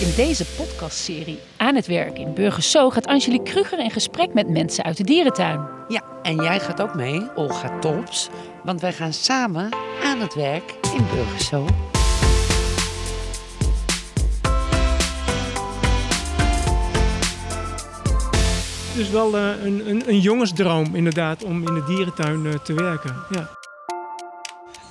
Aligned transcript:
In 0.00 0.12
deze 0.16 0.44
podcastserie 0.44 1.38
Aan 1.56 1.74
het 1.74 1.86
werk 1.86 2.18
in 2.18 2.34
Burgerso 2.34 2.90
gaat 2.90 3.06
Angelique 3.06 3.52
Kruger 3.52 3.78
in 3.78 3.90
gesprek 3.90 4.34
met 4.34 4.48
mensen 4.48 4.84
uit 4.84 4.96
de 4.96 5.04
dierentuin. 5.04 5.60
Ja, 5.88 6.02
en 6.22 6.36
jij 6.36 6.60
gaat 6.60 6.82
ook 6.82 6.94
mee, 6.94 7.34
Olga 7.34 7.78
Tops. 7.78 8.28
Want 8.64 8.80
wij 8.80 8.92
gaan 8.92 9.12
samen 9.12 9.68
aan 10.02 10.20
het 10.20 10.34
werk 10.34 10.74
in 10.96 11.06
Burgerso. 11.14 11.64
Het 18.90 19.02
is 19.02 19.10
wel 19.10 19.36
eh, 19.36 19.64
een, 19.64 19.88
een, 19.88 20.02
een 20.06 20.20
jongensdroom 20.20 20.94
inderdaad 20.94 21.44
om 21.44 21.68
in 21.68 21.74
de 21.74 21.84
dierentuin 21.84 22.46
eh, 22.46 22.52
te 22.52 22.74
werken. 22.74 23.16
Ja. 23.30 23.62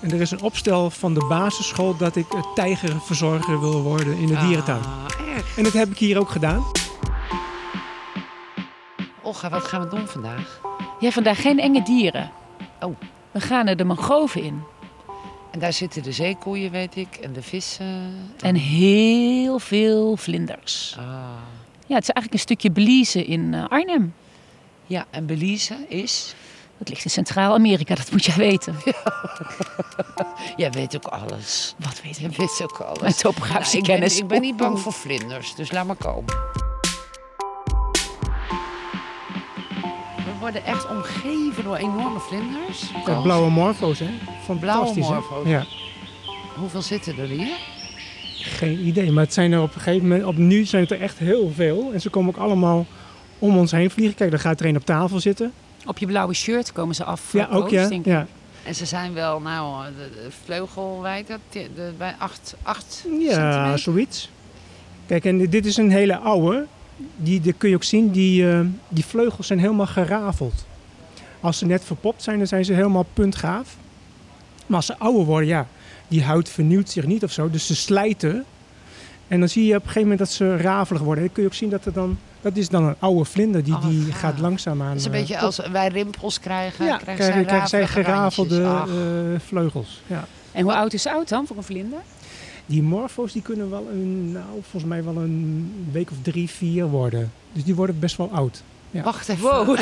En 0.03 0.11
er 0.11 0.21
is 0.21 0.31
een 0.31 0.41
opstel 0.41 0.89
van 0.89 1.13
de 1.13 1.25
basisschool 1.29 1.97
dat 1.97 2.15
ik 2.15 2.25
tijgerverzorger 2.55 3.59
wil 3.59 3.81
worden 3.81 4.17
in 4.17 4.27
de 4.27 4.37
dierentuin. 4.37 4.81
Ah, 4.81 5.35
erg. 5.35 5.57
En 5.57 5.63
dat 5.63 5.73
heb 5.73 5.89
ik 5.89 5.97
hier 5.97 6.19
ook 6.19 6.29
gedaan. 6.29 6.63
Olga, 9.21 9.49
wat 9.49 9.63
gaan 9.63 9.81
we 9.81 9.95
doen 9.95 10.07
vandaag? 10.07 10.61
Ja, 10.99 11.11
vandaag 11.11 11.41
geen 11.41 11.59
enge 11.59 11.83
dieren. 11.83 12.31
Oh. 12.79 12.95
We 13.31 13.41
gaan 13.41 13.67
er 13.67 13.75
de 13.75 13.83
mangroven 13.83 14.43
in. 14.43 14.63
En 15.51 15.59
daar 15.59 15.73
zitten 15.73 16.03
de 16.03 16.11
zeekoeien, 16.11 16.71
weet 16.71 16.95
ik, 16.95 17.15
en 17.15 17.33
de 17.33 17.41
vissen. 17.41 18.13
En 18.39 18.55
heel 18.55 19.59
veel 19.59 20.17
vlinders. 20.17 20.95
Ah. 20.99 21.05
Ja, 21.85 21.95
het 21.95 22.03
is 22.03 22.09
eigenlijk 22.09 22.33
een 22.33 22.39
stukje 22.39 22.71
Belize 22.71 23.25
in 23.25 23.53
eh, 23.53 23.67
Arnhem. 23.67 24.13
Ja, 24.85 25.05
en 25.09 25.25
Belize 25.25 25.75
is... 25.87 26.35
Dat 26.83 26.91
ligt 26.91 27.03
in 27.05 27.11
Centraal-Amerika, 27.11 27.95
dat 27.95 28.11
moet 28.11 28.25
jij 28.25 28.35
weten. 28.35 28.75
Jij 30.55 30.71
weet 30.71 30.95
ook 30.95 31.05
alles. 31.05 31.75
Wat 31.77 32.01
weet 32.03 32.19
ik? 32.19 32.37
weet 32.37 32.59
ook 32.63 32.77
alles. 32.79 32.99
Mijn 33.01 33.13
topografische 33.13 33.77
Nou, 33.77 33.77
ik 33.77 33.83
ben- 33.91 33.95
kennis. 33.99 34.17
ik 34.19 34.27
ben 34.27 34.41
niet 34.41 34.57
bang 34.57 34.79
voor 34.79 34.93
vlinders, 34.93 35.55
dus 35.55 35.71
laat 35.71 35.85
maar 35.85 35.95
komen. 35.95 36.33
We 40.15 40.31
worden 40.39 40.65
echt 40.65 40.87
omgeven 40.89 41.63
door 41.63 41.75
enorme 41.75 42.19
vlinders. 42.19 42.83
Ja, 43.05 43.21
blauwe 43.21 43.49
morfo's, 43.49 43.99
hè? 43.99 44.09
Blauwe 44.59 44.85
Fantastisch, 44.85 45.07
hè? 45.07 45.13
morfo's. 45.13 45.47
Ja, 45.47 45.65
Hoeveel 46.55 46.81
zitten 46.81 47.17
er 47.19 47.27
hier? 47.27 47.57
geen 48.37 48.79
idee. 48.87 49.11
Maar 49.11 49.23
het 49.23 49.33
zijn 49.33 49.51
er 49.51 49.61
op 49.61 49.75
een 49.75 49.81
gegeven 49.81 50.07
moment, 50.07 50.25
op 50.27 50.37
nu 50.37 50.65
zijn 50.65 50.81
het 50.81 50.91
er 50.91 51.01
echt 51.01 51.17
heel 51.17 51.51
veel. 51.55 51.89
En 51.93 52.01
ze 52.01 52.09
komen 52.09 52.35
ook 52.35 52.41
allemaal 52.41 52.85
om 53.39 53.57
ons 53.57 53.71
heen 53.71 53.89
vliegen. 53.91 54.15
Kijk, 54.15 54.31
daar 54.31 54.39
gaat 54.39 54.59
er 54.59 54.65
een 54.65 54.75
op 54.75 54.85
tafel 54.85 55.19
zitten. 55.19 55.53
Op 55.85 55.97
je 55.97 56.05
blauwe 56.05 56.33
shirt 56.33 56.71
komen 56.71 56.95
ze 56.95 57.03
af. 57.03 57.33
Ja, 57.33 57.49
eh, 57.49 57.55
ook 57.55 57.69
ja. 57.69 57.79
Koos, 57.81 57.89
denk 57.89 58.05
ik. 58.05 58.11
ja. 58.11 58.27
En 58.65 58.75
ze 58.75 58.85
zijn 58.85 59.13
wel, 59.13 59.39
nou, 59.39 59.85
de, 61.51 61.69
de, 61.75 61.91
bij 61.97 62.15
8 62.17 62.55
acht 62.61 63.05
Ja, 63.19 63.33
centimeter. 63.33 63.79
zoiets. 63.79 64.29
Kijk, 65.05 65.25
en 65.25 65.49
dit 65.49 65.65
is 65.65 65.77
een 65.77 65.91
hele 65.91 66.17
oude. 66.17 66.65
Die, 67.15 67.41
die 67.41 67.53
kun 67.53 67.69
je 67.69 67.75
ook 67.75 67.83
zien, 67.83 68.11
die, 68.11 68.51
eh, 68.51 68.59
die 68.87 69.05
vleugels 69.05 69.47
zijn 69.47 69.59
helemaal 69.59 69.87
gerafeld. 69.87 70.65
Als 71.39 71.57
ze 71.57 71.65
net 71.65 71.83
verpopt 71.83 72.23
zijn, 72.23 72.37
dan 72.37 72.47
zijn 72.47 72.65
ze 72.65 72.73
helemaal 72.73 73.05
puntgaaf. 73.13 73.75
Maar 74.65 74.77
als 74.77 74.85
ze 74.85 74.97
ouder 74.97 75.25
worden, 75.25 75.47
ja, 75.47 75.67
die 76.07 76.23
huid 76.23 76.49
vernieuwt 76.49 76.89
zich 76.89 77.05
niet 77.05 77.23
of 77.23 77.31
zo. 77.31 77.49
Dus 77.49 77.65
ze 77.67 77.75
slijten. 77.75 78.45
En 79.33 79.39
dan 79.39 79.49
zie 79.49 79.65
je 79.65 79.69
op 79.69 79.75
een 79.75 79.81
gegeven 79.81 80.01
moment 80.01 80.19
dat 80.19 80.29
ze 80.29 80.57
rafelig 80.57 81.01
worden. 81.01 81.23
Dan 81.23 81.33
kun 81.33 81.43
je 81.43 81.49
ook 81.49 81.55
zien 81.55 81.69
dat 81.69 81.85
er 81.85 81.93
dan... 81.93 82.17
Dat 82.41 82.55
is 82.55 82.69
dan 82.69 82.83
een 82.83 82.95
oude 82.99 83.25
vlinder, 83.25 83.63
die, 83.63 83.73
Oh, 83.73 83.87
die 83.87 84.11
gaat 84.11 84.39
langzaamaan... 84.39 84.89
Het 84.89 84.99
is 84.99 85.05
een 85.05 85.13
eh, 85.13 85.19
beetje 85.19 85.39
als 85.39 85.57
wij 85.71 85.87
rimpels 85.87 86.39
krijgen, 86.39 86.85
Ja, 86.85 86.97
krijgen, 86.97 87.15
krijgen, 87.15 87.33
zij 87.33 87.43
krijgen 87.43 87.69
zij 87.69 87.79
rafelige 87.79 88.03
gerafelde 88.03 88.61
eh, 89.33 89.39
vleugels. 89.47 90.01
Ja. 90.07 90.25
En 90.51 90.63
hoe 90.63 90.73
oud 90.73 90.93
is 90.93 91.07
oud 91.07 91.29
dan 91.29 91.47
voor 91.47 91.57
een 91.57 91.63
vlinder? 91.63 91.99
Die 92.65 92.83
morfo's 92.83 93.31
die 93.31 93.41
kunnen 93.41 93.69
wel 93.69 93.87
een, 93.91 94.31
nou, 94.31 94.45
volgens 94.61 94.83
mij 94.83 95.03
wel 95.03 95.17
een 95.17 95.73
week 95.91 96.11
of 96.11 96.17
drie, 96.21 96.49
vier 96.49 96.87
worden. 96.87 97.31
Dus 97.51 97.63
die 97.63 97.75
worden 97.75 97.99
best 97.99 98.17
wel 98.17 98.29
oud. 98.31 98.63
ja. 98.91 99.03
Wacht 99.03 99.29
even. 99.29 99.43
Wow. 99.43 99.77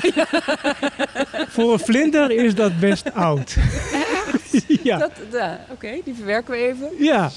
Voor 1.55 1.73
een 1.73 1.79
vlinder 1.79 2.31
is 2.31 2.55
dat 2.55 2.79
best 2.79 3.13
oud. 3.13 3.55
ja. 4.83 4.97
Dat, 4.97 5.11
ja, 5.31 5.65
Oké, 5.71 5.89
die 6.05 6.13
verwerken 6.13 6.51
we 6.53 6.57
even. 6.67 6.89
ja, 6.99 7.31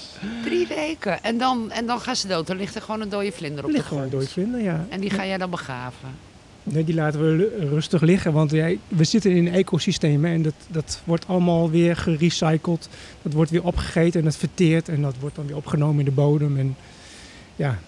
Drie 0.45 0.67
weken. 0.67 1.23
En 1.23 1.39
dan, 1.39 1.71
en 1.71 1.87
dan 1.87 2.01
gaan 2.01 2.17
ze 2.17 2.29
dood. 2.29 2.47
Dan 2.47 2.57
ligt 2.57 2.75
er 2.75 2.83
gewoon 2.83 3.01
een 3.01 3.09
dode 3.09 3.33
vlinder 3.33 3.65
op 3.65 3.71
ligt 3.71 3.83
de 3.83 3.89
gewoon 3.89 4.03
een 4.03 4.11
dood 4.11 4.29
vlinder, 4.29 4.61
ja. 4.61 4.87
En 4.89 5.01
die 5.01 5.11
ga 5.11 5.27
jij 5.27 5.39
dan 5.39 5.51
begraven. 5.51 6.09
Nee, 6.63 6.85
die 6.85 6.95
laten 6.95 7.21
we 7.21 7.57
rustig 7.71 8.01
liggen, 8.01 8.33
want 8.33 8.51
jij- 8.51 8.79
we 8.89 9.05
zitten 9.05 9.31
in 9.31 9.47
een 9.47 9.53
ecosysteem 9.55 10.25
hè, 10.25 10.33
en 10.33 10.43
dat, 10.43 10.55
dat 10.69 11.01
wordt 11.05 11.29
allemaal 11.29 11.71
weer 11.71 11.97
gerecycled. 11.97 12.89
Dat 13.23 13.33
wordt 13.33 13.51
weer 13.51 13.65
opgegeten 13.65 14.19
en 14.21 14.27
dat 14.27 14.37
verteert 14.37 14.89
en 14.89 15.03
dat 15.03 15.15
wordt 15.21 15.37
dan 15.37 15.47
weer 15.47 15.57
opgenomen 15.57 15.99
in 15.99 16.05
de 16.05 16.11
bodem. 16.11 16.59
En 16.59 16.77
ja, 17.57 17.79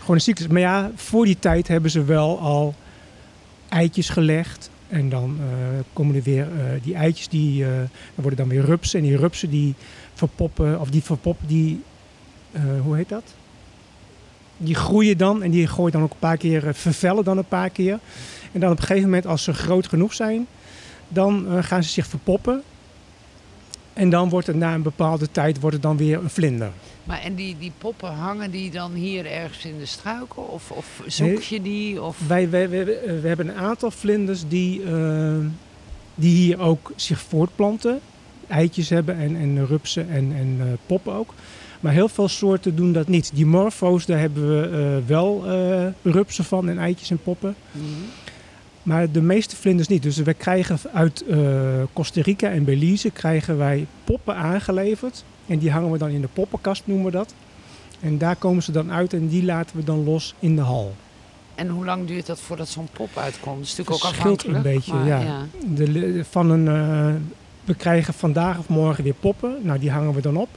gewoon 0.00 0.16
een 0.16 0.22
cyclus. 0.22 0.46
Maar 0.48 0.60
ja, 0.60 0.90
voor 0.94 1.24
die 1.24 1.38
tijd 1.38 1.68
hebben 1.68 1.90
ze 1.90 2.04
wel 2.04 2.38
al 2.38 2.74
eitjes 3.68 4.08
gelegd. 4.08 4.70
En 4.94 5.08
dan 5.08 5.36
eh, 5.40 5.46
komen 5.92 6.14
er 6.14 6.22
weer 6.22 6.42
eh, 6.42 6.82
die 6.82 6.94
eitjes, 6.94 7.28
die, 7.28 7.64
eh, 7.64 7.70
worden 8.14 8.38
dan 8.38 8.48
weer 8.48 8.64
rupsen. 8.64 8.98
En 9.00 9.06
die 9.06 9.16
rupsen 9.16 9.50
die 9.50 9.74
verpoppen, 10.14 10.80
of 10.80 10.90
die 10.90 11.02
verpoppen, 11.02 11.46
die, 11.46 11.82
hoe 12.82 12.96
heet 12.96 13.08
dat? 13.08 13.34
Die 14.56 14.74
groeien 14.74 15.18
dan 15.18 15.42
en 15.42 15.50
die 15.50 15.66
gooien 15.66 15.92
dan 15.92 16.02
ook 16.02 16.10
een 16.10 16.18
paar 16.18 16.36
keer, 16.36 16.74
vervellen 16.74 17.24
dan 17.24 17.38
een 17.38 17.48
paar 17.48 17.70
keer. 17.70 17.98
En 18.52 18.60
dan 18.60 18.70
op 18.70 18.76
een 18.76 18.82
gegeven 18.82 19.08
moment, 19.08 19.26
als 19.26 19.42
ze 19.42 19.54
groot 19.54 19.88
genoeg 19.88 20.14
zijn, 20.14 20.46
dan 21.08 21.46
gaan 21.64 21.82
ze 21.82 21.90
zich 21.90 22.06
verpoppen. 22.06 22.62
En 23.94 24.10
dan 24.10 24.28
wordt 24.28 24.46
het 24.46 24.56
na 24.56 24.74
een 24.74 24.82
bepaalde 24.82 25.30
tijd 25.30 25.60
wordt 25.60 25.74
het 25.74 25.82
dan 25.84 25.96
weer 25.96 26.18
een 26.18 26.30
vlinder. 26.30 26.70
Maar 27.04 27.20
en 27.20 27.34
die, 27.34 27.56
die 27.58 27.72
poppen 27.78 28.12
hangen 28.12 28.50
die 28.50 28.70
dan 28.70 28.92
hier 28.92 29.26
ergens 29.26 29.64
in 29.64 29.78
de 29.78 29.86
struiken? 29.86 30.48
Of, 30.48 30.70
of 30.70 31.02
zoek 31.06 31.40
je 31.40 31.62
die? 31.62 32.02
Of... 32.02 32.18
Wij, 32.26 32.50
wij, 32.50 32.68
wij- 32.70 32.84
we 33.20 33.28
hebben 33.28 33.48
een 33.48 33.56
aantal 33.56 33.90
vlinders 33.90 34.42
die, 34.48 34.82
eh, 34.84 35.34
die 36.14 36.34
hier 36.36 36.60
ook 36.60 36.92
zich 36.96 37.20
voortplanten. 37.20 38.00
Eitjes 38.48 38.88
hebben 38.88 39.16
en, 39.16 39.36
en 39.36 39.66
rupsen 39.66 40.10
en, 40.10 40.32
en 40.36 40.56
eh, 40.60 40.66
poppen 40.86 41.12
ook. 41.12 41.34
Maar 41.80 41.92
heel 41.92 42.08
veel 42.08 42.28
soorten 42.28 42.76
doen 42.76 42.92
dat 42.92 43.08
niet. 43.08 43.30
Die 43.34 43.46
morfo's, 43.46 44.06
daar 44.06 44.18
hebben 44.18 44.48
we 44.60 44.68
eh, 44.68 45.08
wel 45.08 45.44
rupsen 46.02 46.44
van 46.44 46.68
en 46.68 46.78
eitjes 46.78 47.10
en 47.10 47.18
poppen. 47.22 47.54
Mhm. 47.72 47.84
Maar 48.84 49.10
de 49.10 49.22
meeste 49.22 49.56
vlinders 49.56 49.88
niet. 49.88 50.02
Dus 50.02 50.16
we 50.16 50.34
krijgen 50.34 50.78
uit 50.92 51.24
eh, 51.26 51.38
Costa 51.92 52.20
Rica 52.22 52.50
en 52.50 52.64
Belize 52.64 53.10
krijgen 53.10 53.58
wij 53.58 53.86
poppen 54.04 54.36
aangeleverd. 54.36 55.24
En 55.46 55.58
die 55.58 55.70
hangen 55.70 55.90
we 55.90 55.98
dan 55.98 56.08
in 56.08 56.20
de 56.20 56.28
poppenkast, 56.32 56.82
noemen 56.84 57.06
we 57.06 57.10
dat. 57.10 57.34
En 58.00 58.18
daar 58.18 58.36
komen 58.36 58.62
ze 58.62 58.72
dan 58.72 58.92
uit 58.92 59.12
en 59.12 59.28
die 59.28 59.44
laten 59.44 59.76
we 59.76 59.84
dan 59.84 60.04
los 60.04 60.34
in 60.38 60.56
de 60.56 60.62
hal. 60.62 60.94
En 61.54 61.68
hoe 61.68 61.84
lang 61.84 62.06
duurt 62.06 62.26
dat 62.26 62.40
voordat 62.40 62.68
zo'n 62.68 62.88
pop 62.92 63.16
uitkomt? 63.16 63.56
Dat 63.58 63.66
is 63.66 63.76
natuurlijk 63.76 64.04
ook 64.04 64.12
Verschilt 64.12 64.44
een 64.44 64.54
afhankelijk. 64.56 64.76
beetje, 64.76 64.94
maar 64.94 65.06
ja. 65.06 65.46
De, 65.74 66.24
van 66.30 66.50
een, 66.50 66.68
eh, 66.68 67.14
we 67.64 67.74
krijgen 67.74 68.14
vandaag 68.14 68.58
of 68.58 68.68
morgen 68.68 69.04
weer 69.04 69.14
poppen. 69.20 69.56
Nou, 69.62 69.78
die 69.78 69.90
hangen 69.90 70.14
we 70.14 70.20
dan 70.20 70.36
op. 70.36 70.48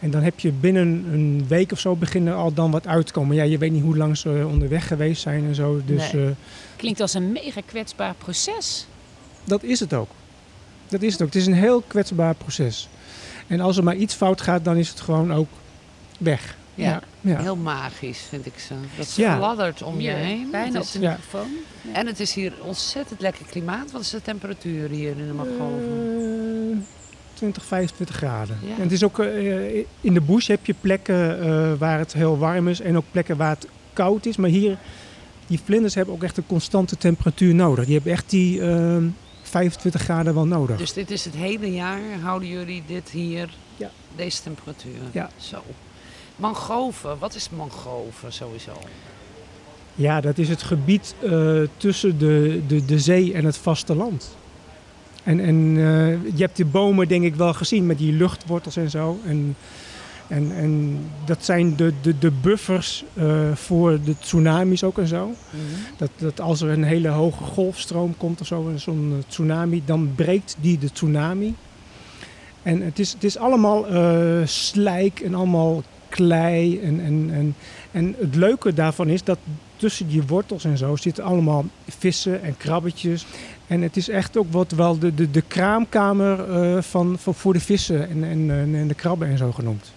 En 0.00 0.10
dan 0.10 0.22
heb 0.22 0.40
je 0.40 0.52
binnen 0.52 1.04
een 1.12 1.44
week 1.48 1.72
of 1.72 1.80
zo 1.80 1.96
beginnen 1.96 2.34
al 2.34 2.52
dan 2.54 2.70
wat 2.70 2.86
uit 2.86 3.06
te 3.06 3.12
komen. 3.12 3.36
Ja, 3.36 3.42
je 3.42 3.58
weet 3.58 3.72
niet 3.72 3.82
hoe 3.82 3.96
lang 3.96 4.16
ze 4.16 4.44
onderweg 4.50 4.86
geweest 4.86 5.22
zijn 5.22 5.44
en 5.44 5.54
zo. 5.54 5.80
Dus 5.84 6.12
Nee. 6.12 6.24
eh, 6.26 6.30
Klinkt 6.76 7.00
als 7.00 7.14
een 7.14 7.32
mega 7.32 7.60
kwetsbaar 7.66 8.14
proces. 8.14 8.86
dat 9.44 9.62
is 9.62 9.80
het 9.80 9.94
ook. 9.94 10.08
Dat 10.88 11.02
is 11.02 11.12
het 11.12 11.20
ook. 11.22 11.26
Het 11.28 11.36
is 11.36 11.46
een 11.46 11.54
heel 11.54 11.82
kwetsbaar 11.86 12.34
proces. 12.34 12.88
En 13.46 13.60
als 13.60 13.76
er 13.76 13.84
maar 13.84 13.96
iets 13.96 14.14
fout 14.14 14.40
gaat, 14.40 14.64
dan 14.64 14.76
is 14.76 14.88
het 14.88 15.00
gewoon 15.00 15.32
ook 15.34 15.48
weg. 16.18 16.56
Ja. 16.74 17.02
ja. 17.20 17.40
Heel 17.40 17.56
magisch 17.56 18.18
vind 18.28 18.46
ik 18.46 18.58
ze. 18.58 18.74
Dat 18.96 19.06
ze 19.06 19.20
Ja. 19.20 19.36
fladdert 19.36 19.82
om 19.82 20.00
je 20.00 20.10
heen. 20.10 20.50
Bijna 20.50 20.80
op 20.80 20.92
de 20.92 21.00
ja. 21.00 21.10
microfoon. 21.10 21.48
En 21.92 22.06
het 22.06 22.20
is 22.20 22.32
hier 22.34 22.52
ontzettend 22.62 23.20
lekker 23.20 23.44
klimaat. 23.46 23.90
Wat 23.90 24.00
is 24.00 24.10
de 24.10 24.22
temperatuur 24.22 24.88
hier 24.90 25.10
in 25.18 25.26
de 25.26 25.32
Markgoven? 25.32 26.16
Eh, 26.18 26.47
20, 27.38 27.64
25 27.64 28.16
graden. 28.16 28.58
Ja. 28.62 28.74
En 28.74 28.82
het 28.82 28.92
is 28.92 29.04
ook 29.04 29.18
eh, 29.18 29.76
in 30.00 30.14
de 30.14 30.20
bush 30.20 30.46
heb 30.46 30.66
je 30.66 30.74
plekken 30.80 31.40
eh, 31.40 31.72
waar 31.78 31.98
het 31.98 32.12
heel 32.12 32.38
warm 32.38 32.68
is 32.68 32.80
en 32.80 32.96
ook 32.96 33.04
plekken 33.10 33.36
waar 33.36 33.50
het 33.50 33.66
koud 33.92 34.26
is. 34.26 34.36
Maar 34.36 34.50
hier, 34.50 34.78
die 35.46 35.60
vlinders 35.64 35.94
hebben 35.94 36.14
ook 36.14 36.22
echt 36.22 36.36
een 36.36 36.46
constante 36.46 36.96
temperatuur 36.96 37.54
nodig. 37.54 37.84
Die 37.84 37.94
hebben 37.94 38.12
echt 38.12 38.30
die 38.30 38.60
eh, 38.62 38.96
25 39.42 40.02
graden 40.02 40.34
wel 40.34 40.46
nodig. 40.46 40.76
Dus 40.78 40.92
dit 40.92 41.10
is 41.10 41.24
het 41.24 41.34
hele 41.34 41.72
jaar, 41.72 42.00
houden 42.22 42.48
jullie 42.48 42.82
dit 42.86 43.10
hier, 43.10 43.48
Ja. 43.76 43.90
deze 44.16 44.42
temperatuur? 44.42 44.98
Ja. 45.12 45.30
Zo. 45.36 45.62
Mangroven, 46.36 47.18
wat 47.18 47.34
is 47.34 47.50
mangroven 47.50 48.32
sowieso? 48.32 48.72
Ja, 49.94 50.20
dat 50.20 50.38
is 50.38 50.48
het 50.48 50.62
gebied 50.62 51.14
eh, 51.22 51.60
tussen 51.76 52.18
de, 52.18 52.60
de, 52.66 52.84
de 52.84 52.98
zee 52.98 53.32
en 53.32 53.44
het 53.44 53.56
vasteland. 53.56 54.36
En, 55.28 55.40
en 55.40 55.76
eh, 55.76 56.36
je 56.36 56.42
hebt 56.42 56.56
die 56.56 56.64
bomen 56.64 57.08
denk 57.08 57.24
ik 57.24 57.34
wel 57.34 57.54
gezien 57.54 57.86
met 57.86 57.98
die 57.98 58.12
luchtwortels 58.12 58.76
en 58.76 58.90
zo. 58.90 59.18
En, 59.26 59.56
en, 60.28 60.52
en 60.56 60.98
dat 61.24 61.44
zijn 61.44 61.76
de, 61.76 61.92
de, 62.00 62.18
de 62.18 62.30
buffers 62.30 63.04
eh, 63.14 63.52
voor 63.54 63.98
de 64.04 64.18
tsunamis 64.18 64.84
ook 64.84 64.98
en 64.98 65.06
zo. 65.06 65.34
Dat, 65.96 66.10
dat 66.16 66.40
als 66.40 66.60
er 66.60 66.68
een 66.70 66.84
hele 66.84 67.08
hoge 67.08 67.44
golfstroom 67.44 68.16
komt 68.16 68.40
of 68.40 68.46
zo, 68.46 68.72
zo'n 68.76 69.14
eh, 69.18 69.28
tsunami, 69.28 69.82
dan 69.84 70.12
breekt 70.14 70.56
die 70.60 70.78
de 70.78 70.92
tsunami. 70.92 71.54
En 72.62 72.80
het 72.80 72.98
is, 72.98 73.12
het 73.12 73.24
is 73.24 73.36
allemaal 73.36 73.88
eh, 73.88 74.46
slijk 74.46 75.20
en 75.20 75.34
allemaal 75.34 75.82
klei. 76.08 76.80
En, 76.80 77.00
en, 77.00 77.30
en, 77.32 77.54
en 77.90 78.14
het 78.18 78.34
leuke 78.34 78.74
daarvan 78.74 79.08
is 79.08 79.24
dat 79.24 79.38
tussen 79.76 80.08
die 80.08 80.22
wortels 80.22 80.64
en 80.64 80.78
zo 80.78 80.96
zitten 80.96 81.24
allemaal 81.24 81.64
vissen 81.86 82.42
en 82.42 82.56
krabbetjes. 82.56 83.26
En 83.68 83.82
het 83.82 83.96
is 83.96 84.08
echt 84.08 84.36
ook 84.36 84.52
wat 84.52 84.70
wel 84.70 84.98
de, 84.98 85.14
de, 85.14 85.30
de 85.30 85.42
kraamkamer 85.42 86.50
eh, 86.50 86.82
van, 86.82 87.18
van, 87.18 87.34
voor 87.34 87.52
de 87.52 87.60
vissen 87.60 88.08
en, 88.10 88.24
en, 88.24 88.50
en 88.50 88.74
en 88.74 88.88
de 88.88 88.94
krabben 88.94 89.28
en 89.28 89.38
zo 89.38 89.52
genoemd. 89.52 89.92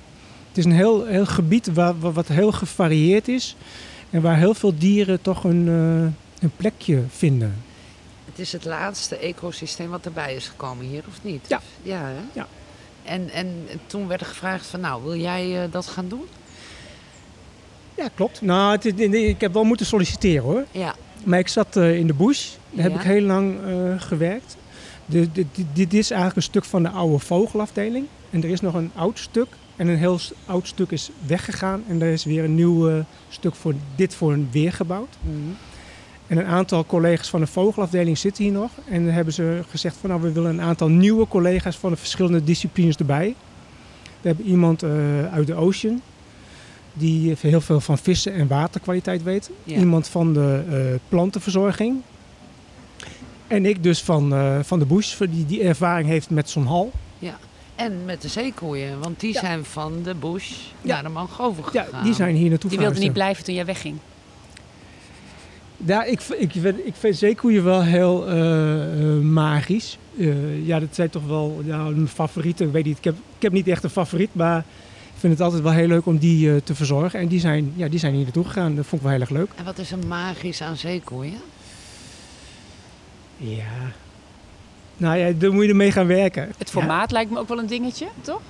Het 0.48 0.58
is 0.58 0.66
een 0.66 0.72
heel, 0.72 1.06
heel 1.06 1.26
gebied 1.26 1.74
waar, 1.74 2.00
wat 2.00 2.28
heel 2.28 2.52
gevarieerd 2.52 3.28
is. 3.28 3.56
En 4.10 4.22
waar 4.22 4.38
heel 4.38 4.54
veel 4.54 4.78
dieren 4.78 5.22
toch 5.22 5.44
een, 5.44 5.68
eh, 5.68 6.44
een 6.44 6.52
plekje 6.56 7.04
vinden. 7.10 7.56
Het 8.26 8.40
is 8.40 8.52
het 8.52 8.66
laatste 8.66 9.18
ecosysteem 9.18 9.90
wat 9.90 10.06
erbij 10.06 10.36
is 10.36 10.48
gekomen 10.48 10.86
hier, 10.86 11.04
of 11.08 11.20
niet? 11.22 11.46
Ja. 11.48 11.62
Ja, 11.84 12.02
hè? 12.02 12.40
Ja. 12.40 12.48
En, 13.04 13.30
en 13.30 13.68
toen 13.86 14.08
werd 14.08 14.22
er 14.22 14.28
gevraagd 14.28 14.66
van, 14.66 14.80
nou, 14.80 15.04
wil 15.04 15.16
jij 15.16 15.64
eh, 15.64 15.72
dat 15.72 15.88
gaan 15.88 16.08
doen? 16.08 16.26
Ja, 17.96 18.08
klopt. 18.16 18.42
Nou, 18.42 18.72
het, 18.72 19.00
ik 19.14 19.42
heb 19.42 19.54
wel 19.54 19.64
moeten 19.64 19.86
solliciteren 19.86 20.44
hoor. 20.44 20.66
Ja. 20.72 20.96
Maar 21.24 21.40
ik 21.40 21.48
zat 21.48 21.76
eh, 21.76 21.98
in 21.98 22.08
de 22.08 22.14
bush. 22.14 22.50
Daar 22.70 22.84
heb 22.84 22.96
ik 22.96 23.02
heel 23.02 23.22
lang 23.22 23.56
eh, 23.66 23.74
gewerkt. 23.98 24.58
De, 25.06 25.32
de, 25.32 25.46
di- 25.52 25.68
dit 25.74 25.94
is 25.94 26.10
eigenlijk 26.10 26.36
een 26.36 26.52
stuk 26.52 26.64
van 26.66 26.84
de 26.84 26.90
oude 26.90 27.20
vogelafdeling. 27.20 28.06
En 28.30 28.44
er 28.44 28.50
is 28.50 28.62
nog 28.62 28.74
een 28.74 28.92
oud 28.96 29.20
stuk. 29.20 29.48
En 29.76 29.88
een 29.88 29.98
heel 29.98 30.20
oud 30.46 30.68
stuk 30.68 30.92
is 30.92 31.10
weggegaan. 31.26 31.84
En 31.88 32.02
er 32.02 32.12
is 32.12 32.24
weer 32.24 32.44
een 32.44 32.56
nieuw 32.56 33.04
stuk 33.30 33.56
voor 33.56 33.74
dit 33.96 34.16
voor 34.16 34.34
een 34.34 34.48
weer 34.52 34.74
gebouwd. 34.74 35.18
Mhm. 35.22 35.36
En 36.28 36.38
een 36.38 36.46
aantal 36.46 36.86
collega's 36.86 37.30
van 37.30 37.40
de 37.40 37.48
vogelafdeling 37.48 38.18
zitten 38.18 38.44
hier 38.44 38.54
nog. 38.54 38.72
En 38.90 39.04
dan 39.06 39.14
hebben 39.14 39.34
ze 39.34 39.62
gezegd 39.70 39.98
van 39.98 40.10
nou, 40.10 40.22
we 40.22 40.32
willen 40.32 40.50
een 40.50 40.62
aantal 40.62 40.88
nieuwe 40.88 41.28
collega's 41.28 41.78
van 41.78 41.92
de 41.92 41.98
verschillende 41.98 42.44
disciplines 42.44 42.96
erbij. 42.98 43.36
We 44.22 44.28
hebben 44.28 44.46
iemand 44.46 44.84
eh, 44.84 44.90
uit 45.34 45.48
de 45.48 45.54
ocean. 45.54 46.02
Die 46.94 47.36
heel 47.40 47.62
veel 47.62 47.80
van 47.80 47.98
vissen 47.98 48.34
en 48.34 48.48
waterkwaliteit 48.48 49.24
weet. 49.24 49.50
Ja. 49.64 49.78
Iemand 49.78 50.08
van 50.08 50.34
de 50.34 50.64
eh, 50.70 51.00
plantenverzorging. 51.10 52.02
En 53.48 53.66
ik 53.66 53.84
dus 53.84 54.02
van, 54.04 54.34
eh, 54.34 54.60
van 54.64 54.80
de 54.80 54.86
bush, 54.86 55.18
die 55.30 55.46
die 55.46 55.62
ervaring 55.64 56.08
heeft 56.08 56.30
met 56.30 56.50
zo'n 56.50 56.66
hal. 56.66 56.92
En 57.76 58.06
met 58.06 58.22
de 58.22 58.28
zeekoeien, 58.28 59.00
want 59.00 59.20
die 59.20 59.34
Ja. 59.34 59.40
zijn 59.40 59.66
van 59.66 59.94
de 60.04 60.16
bush 60.16 60.52
Ja. 60.82 60.94
naar 60.94 61.04
de 61.04 61.10
mangroven 61.10 61.64
Ja, 61.72 61.84
gegaan. 61.84 62.04
die 62.04 62.14
zijn 62.14 62.36
hier 62.36 62.50
naartoe 62.50 62.70
Die 62.70 62.80
wilde 62.80 63.00
niet 63.00 63.14
blijven 63.14 63.44
toen 63.44 63.54
jij 63.56 63.66
wegging. 63.66 63.98
Ja, 65.78 66.04
ik, 66.04 66.22
ik, 66.22 66.52
vind- 66.52 66.86
ik 66.86 66.94
vind 66.96 67.18
zeekoeien 67.18 67.64
wel 67.64 67.84
heel 67.84 68.28
eh, 68.28 69.20
magisch. 69.20 69.98
Eh, 70.18 70.66
ja, 70.68 70.80
dat 70.80 70.90
zijn 70.92 71.10
toch 71.10 71.26
wel 71.28 71.62
ja, 71.66 71.78
mijn 71.84 72.08
favorieten. 72.08 72.66
Ik 72.66 72.72
weet 72.72 72.86
niet, 72.86 72.98
ik 72.98 73.04
heb, 73.04 73.16
ik 73.16 73.42
heb 73.42 73.52
niet 73.52 73.68
echt 73.68 73.84
een 73.84 73.90
favoriet, 73.90 74.30
maar 74.36 74.66
vind 75.22 75.34
het 75.34 75.42
altijd 75.42 75.62
wel 75.64 75.72
heel 75.72 75.88
leuk 75.88 76.06
om 76.06 76.18
die 76.18 76.52
eh, 76.52 76.62
te 76.64 76.76
verzorgen. 76.76 77.20
En 77.20 77.28
die 77.28 77.40
zijn, 77.40 77.74
ja, 77.76 77.88
die 77.88 78.00
zijn 78.00 78.14
hier 78.14 78.24
naartoe 78.24 78.46
gegaan. 78.46 78.76
Dat 78.76 78.86
vond 78.86 79.02
ik 79.02 79.08
wel 79.08 79.12
heel 79.12 79.22
erg 79.22 79.30
leuk. 79.30 79.52
En 79.56 79.66
wat 79.66 79.78
is 79.78 79.92
er 79.92 79.98
magisch 80.08 80.62
aan 80.62 80.78
zeekoeien? 80.78 81.40
Ja. 83.38 83.92
Nou 84.98 85.18
ja, 85.18 85.32
daar 85.32 85.52
moet 85.54 85.64
je 85.64 85.70
ermee 85.70 85.92
gaan 85.92 86.08
werken. 86.08 86.52
Het 86.58 86.70
formaat 86.70 87.12
lijkt 87.12 87.32
me 87.32 87.40
ook 87.40 87.48
wel 87.48 87.60
een 87.60 87.68
dingetje, 87.68 88.08
toch? 88.22 88.42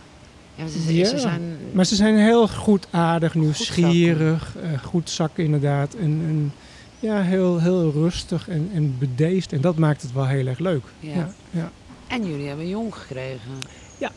Ja, 0.55 0.63
want 0.63 0.75
ze, 0.85 0.95
Ja. 0.95 1.05
ze 1.05 1.17
zijn... 1.19 1.41
Maar 1.71 1.85
ze 1.85 1.95
zijn 1.95 2.17
heel 2.17 2.47
goed 2.47 2.87
aardig, 2.91 3.35
nieuwsgierig, 3.35 4.55
eh, 4.61 4.79
goed 4.83 5.09
zakken 5.09 5.43
inderdaad. 5.43 5.93
En, 5.93 6.03
en 6.27 6.53
ja, 6.99 7.21
heel, 7.21 7.59
heel 7.59 7.91
rustig 7.91 8.49
en, 8.49 8.69
en 8.73 8.95
bedeesd. 8.99 9.53
En 9.53 9.61
dat 9.61 9.77
maakt 9.77 10.01
het 10.01 10.13
wel 10.13 10.27
heel 10.27 10.47
erg 10.47 10.59
leuk. 10.59 10.83
Ja. 10.99 11.13
Ja, 11.15 11.33
ja. 11.49 11.71
En 12.07 12.25
jullie 12.29 12.47
hebben 12.47 12.65
een 12.65 12.71
jong 12.71 12.95
gekregen. 12.95 13.51
Ja. 13.97 14.11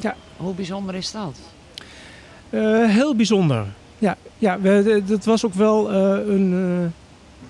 Ja. 0.00 0.16
Hoe 0.36 0.54
bijzonder 0.54 0.94
is 0.94 1.10
dat? 1.10 1.38
Eh, 2.54 2.90
heel 2.90 3.16
bijzonder. 3.16 3.66
Ja, 3.98 4.16
ja 4.38 4.60
we, 4.60 5.02
dat 5.06 5.24
was 5.24 5.44
ook 5.44 5.54
wel 5.54 5.92
eh, 5.92 6.34
een, 6.34 6.52
eh, 6.52 6.90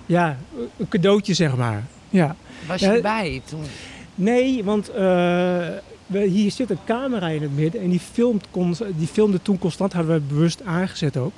ja, 0.06 0.39
een 0.77 0.89
cadeautje, 0.89 1.35
zeg 1.35 1.56
maar. 1.56 1.85
Ja. 2.11 2.37
Was 2.67 2.81
je 2.81 2.99
bij 3.03 3.43
toen? 3.45 3.65
Nee, 4.15 4.65
want 4.65 4.89
eh, 4.89 4.97
we, 6.06 6.21
hier 6.27 6.51
zit 6.51 6.71
een 6.71 6.79
camera 6.85 7.29
in 7.29 7.43
het 7.43 7.56
midden 7.56 7.81
en 7.81 7.91
die, 7.91 8.01
filmt 8.01 8.47
die 8.97 9.06
filmde 9.06 9.43
toen 9.43 9.59
constant, 9.59 9.93
hadden 9.93 10.15
we 10.15 10.21
bewust 10.21 10.62
aangezet 10.62 11.17
ook. 11.17 11.35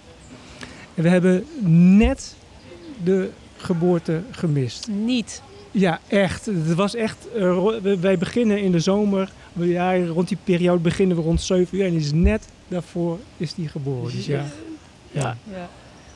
En 0.95 1.03
we 1.03 1.09
hebben 1.09 1.45
net 1.97 2.35
de 3.05 3.31
geboorte 3.57 4.21
gemist. 4.31 4.89
Niet. 4.89 5.43
Ja, 5.71 6.01
echt. 6.09 6.47
Het 6.47 6.75
was 6.75 6.95
echt. 6.95 7.29
wij 8.01 8.19
beginnen 8.19 8.63
in 8.63 8.73
de 8.73 8.81
zomer. 8.81 9.31
Ja, 9.53 10.07
rond 10.07 10.29
die 10.29 10.39
periode 10.45 10.83
beginnen 10.83 11.17
we 11.17 11.23
rond 11.23 11.41
7 11.41 11.79
uur. 11.79 11.85
En 11.85 11.91
die 11.91 12.01
is 12.01 12.13
net 12.13 12.49
daarvoor 12.69 13.19
is 13.37 13.55
die 13.55 13.69
geboren. 13.69 14.13
Dus 14.13 14.27
ja. 14.27 14.45
ja. 15.11 15.37
Ja. 15.51 15.69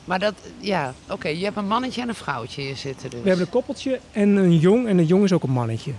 Maar 0.05 0.19
dat, 0.19 0.33
ja, 0.59 0.93
oké, 1.09 1.27
je 1.27 1.43
hebt 1.43 1.57
een 1.57 1.67
mannetje 1.67 2.01
en 2.01 2.09
een 2.09 2.15
vrouwtje 2.15 2.61
hier 2.61 2.75
zitten 2.75 3.09
dus. 3.09 3.21
We 3.21 3.27
hebben 3.27 3.45
een 3.45 3.51
koppeltje 3.51 3.99
en 4.11 4.35
een 4.35 4.57
jong. 4.57 4.87
En 4.87 4.97
een 4.97 5.05
jong 5.05 5.23
is 5.23 5.31
ook 5.33 5.43
een 5.43 5.49
mannetje. 5.51 5.91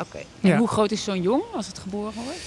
Oké, 0.00 0.18
En 0.40 0.48
Ja. 0.48 0.56
hoe 0.58 0.68
groot 0.68 0.90
is 0.90 1.04
zo'n 1.04 1.22
jong 1.22 1.42
als 1.54 1.66
het 1.66 1.78
geboren 1.78 2.12
wordt? 2.24 2.38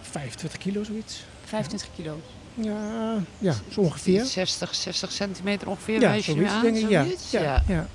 25 0.00 0.58
kilo 0.58 0.84
zoiets. 0.84 1.24
25 1.44 1.88
kilo. 1.96 2.20
Ja, 2.54 3.14
ja 3.38 3.54
zo 3.72 3.80
ongeveer. 3.80 4.24
60, 4.24 4.74
60 4.74 5.12
centimeter 5.12 5.68
ongeveer, 5.68 6.00
Ja, 6.00 6.08
wijs 6.08 6.26
je 6.26 6.32
nu 6.34 6.38
zoiets 6.38 6.54
aan? 6.54 6.62
denk 6.62 6.76
ik. 6.76 6.88
Ja, 6.88 7.02
zoiets? 7.02 7.30
ja, 7.30 7.62
ja. 7.68 7.86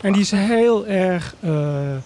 En 0.00 0.12
die 0.12 0.22
is 0.22 0.30
heel 0.30 0.86
erg... 0.86 1.34
eh, 1.40 1.96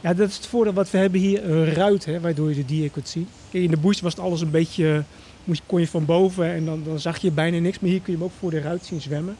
ja, 0.00 0.14
dat 0.14 0.28
is 0.28 0.36
het 0.36 0.46
voordeel 0.46 0.72
wat 0.72 0.90
we 0.90 0.98
hebben 0.98 1.20
hier. 1.20 1.50
Een 1.50 1.72
ruit, 1.74 2.04
hè, 2.04 2.20
waardoor 2.20 2.48
je 2.48 2.54
de 2.54 2.64
dieren 2.64 2.90
kunt 2.90 3.08
zien. 3.08 3.28
Kijk, 3.50 3.64
in 3.64 3.70
de 3.70 3.76
bush 3.76 4.00
was 4.00 4.12
het 4.14 4.24
alles 4.24 4.40
een 4.40 4.50
beetje... 4.50 5.02
Moest, 5.44 5.62
kon 5.66 5.80
je 5.80 5.88
van 5.88 6.04
boven 6.04 6.52
en 6.52 6.64
dan, 6.64 6.82
dan 6.84 7.00
zag 7.00 7.18
je 7.18 7.30
bijna 7.30 7.58
niks. 7.58 7.78
Maar 7.78 7.90
hier 7.90 8.00
kun 8.00 8.12
je 8.12 8.18
hem 8.18 8.26
ook 8.28 8.34
voor 8.38 8.50
de 8.50 8.60
ruit 8.60 8.84
zien 8.84 9.00
zwemmen. 9.00 9.36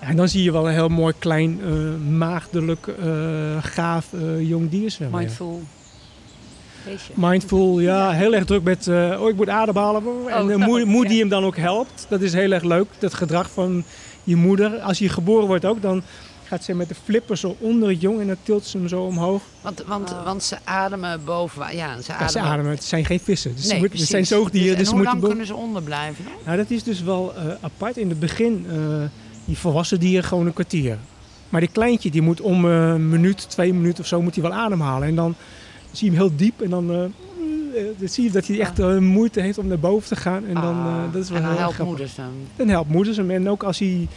Ja, 0.00 0.06
en 0.06 0.16
dan 0.16 0.28
zie 0.28 0.42
je 0.42 0.52
wel 0.52 0.66
een 0.68 0.74
heel 0.74 0.88
mooi 0.88 1.14
klein, 1.18 1.60
eh, 1.64 1.70
maagdelijk, 2.16 2.86
eh, 2.86 3.04
gaaf 3.60 4.12
eh, 4.12 4.48
jong 4.48 4.70
dier 4.70 4.90
zwemmen. 4.90 5.20
ja. 5.20 5.24
Mindful. 5.26 5.62
Beestje. 6.84 7.12
Mindful, 7.16 7.80
ja, 7.80 8.10
heel 8.10 8.34
erg 8.34 8.44
druk 8.44 8.62
met, 8.62 8.88
oh 9.18 9.28
ik 9.28 9.36
moet 9.36 9.48
ademhalen. 9.48 10.02
En 10.28 10.46
de 10.46 10.54
Oh, 10.54 10.64
moeder, 10.66 10.86
moeder 10.86 11.02
ja. 11.04 11.08
die 11.08 11.18
hem 11.20 11.28
dan 11.28 11.44
ook 11.44 11.56
helpt. 11.56 12.06
Dat 12.08 12.20
is 12.20 12.32
heel 12.32 12.52
erg 12.52 12.62
leuk, 12.62 12.86
dat 12.98 13.14
gedrag 13.14 13.50
van 13.50 13.84
je 14.24 14.36
moeder. 14.36 14.78
Als 14.78 14.98
hij 14.98 15.08
geboren 15.08 15.46
wordt 15.46 15.64
ook, 15.64 15.82
dan 15.82 16.02
gaat 16.50 16.64
ze 16.64 16.74
met 16.74 16.88
de 16.88 16.94
flipper 17.04 17.36
zo 17.36 17.56
onder 17.58 17.88
het 17.88 18.00
jong 18.00 18.20
en 18.20 18.26
dan 18.26 18.36
tilt 18.42 18.64
ze 18.64 18.76
hem 18.78 18.88
zo 18.88 19.02
omhoog. 19.02 19.42
Want, 19.60 19.82
want, 19.86 20.10
Oh. 20.12 20.24
want 20.24 20.42
ze 20.42 20.56
ademen 20.64 21.24
boven, 21.24 21.76
ja, 21.76 22.00
ze 22.00 22.04
Ja, 22.08 22.14
ademen. 22.14 22.30
ze 22.30 22.40
ademen, 22.40 22.70
het 22.70 22.84
zijn 22.84 23.04
geen 23.04 23.20
vissen. 23.20 23.54
Dus 23.56 23.66
ze 23.66 23.74
het 23.76 23.98
zijn 24.00 24.26
zoogdieren, 24.26 24.68
Dus, 24.70 24.78
dus 24.78 24.88
hoe 24.88 24.96
moeten... 24.96 25.12
lang 25.16 25.28
kunnen 25.28 25.46
ze 25.46 25.54
onderblijven 25.54 26.24
dan? 26.24 26.32
Nou, 26.44 26.56
dat 26.56 26.70
is 26.70 26.82
dus 26.82 27.02
wel 27.02 27.34
eh, 27.36 27.42
apart. 27.60 27.96
In 27.96 28.08
het 28.08 28.20
begin, 28.20 28.66
eh, 28.70 28.76
die 29.44 29.58
volwassen 29.58 30.00
dieren 30.00 30.24
gewoon 30.24 30.46
een 30.46 30.52
kwartier. 30.52 30.98
Maar 31.48 31.60
die 31.60 31.70
kleintje, 31.70 32.10
die 32.10 32.22
moet 32.22 32.40
om 32.40 32.64
eh, 32.64 32.88
een 32.88 33.08
minuut, 33.08 33.48
twee 33.50 33.72
minuten 33.74 34.00
of 34.02 34.06
zo, 34.08 34.22
moet 34.22 34.34
hij 34.34 34.42
wel 34.42 34.52
ademhalen. 34.52 35.08
En 35.08 35.14
dan 35.14 35.34
zie 35.92 36.10
je 36.10 36.16
hem 36.16 36.26
heel 36.26 36.36
diep 36.36 36.60
en 36.62 36.70
dan, 36.70 36.86
dan 37.98 38.08
zie 38.08 38.24
je 38.24 38.30
dat 38.30 38.46
hij 38.46 38.60
echt 38.60 38.78
eh, 38.78 38.98
moeite 38.98 39.40
heeft 39.40 39.58
om 39.58 39.66
naar 39.66 39.78
boven 39.78 40.08
te 40.08 40.16
gaan. 40.16 40.46
En 40.46 40.54
dan, 40.54 40.74
eh, 40.74 40.86
Ah, 41.04 41.12
dat 41.12 41.22
is 41.22 41.28
wel 41.30 41.38
en 41.38 41.44
dan 41.44 41.56
helpt 41.56 41.74
grappig. 41.74 41.84
moeders 41.86 42.14
dan. 42.14 42.30
Dan 42.56 42.68
helpt 42.68 42.90
moeders 42.90 43.16
hem. 43.16 43.30
En 43.30 43.48
ook 43.48 43.62
als 43.62 43.78
hij 43.78 44.08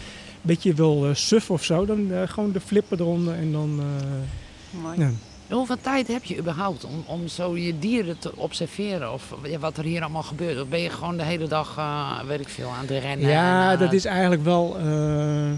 beetje 0.47 0.73
wil 0.73 1.05
eh, 1.07 1.15
suffen 1.15 1.53
of 1.53 1.63
zo, 1.63 1.85
dan 1.85 2.11
eh, 2.11 2.21
gewoon 2.27 2.51
de 2.51 2.59
flipper 2.59 2.99
eronder 2.99 3.33
en 3.35 3.51
dan... 3.51 3.79
eh, 3.79 4.81
Mooi. 4.81 4.99
ja. 4.99 5.09
Hoeveel 5.49 5.81
tijd 5.81 6.07
heb 6.07 6.23
je 6.23 6.37
überhaupt 6.37 6.85
om, 6.85 7.03
om 7.05 7.27
zo 7.27 7.57
je 7.57 7.79
dieren 7.79 8.17
te 8.19 8.35
observeren? 8.35 9.13
Of 9.13 9.33
ja, 9.43 9.59
wat 9.59 9.77
er 9.77 9.83
hier 9.83 10.01
allemaal 10.01 10.23
gebeurt? 10.23 10.61
Of 10.61 10.67
ben 10.67 10.79
je 10.79 10.89
gewoon 10.89 11.17
de 11.17 11.23
hele 11.23 11.47
dag, 11.47 11.77
eh, 11.77 12.19
weet 12.27 12.39
ik 12.39 12.49
veel, 12.49 12.69
aan 12.69 12.85
het 12.85 12.89
rennen? 12.89 13.29
Ja, 13.29 13.71
en, 13.71 13.79
dat 13.79 13.93
is 13.93 14.05
eigenlijk 14.05 14.43
wel. 14.43 14.77
eh, 14.77 15.51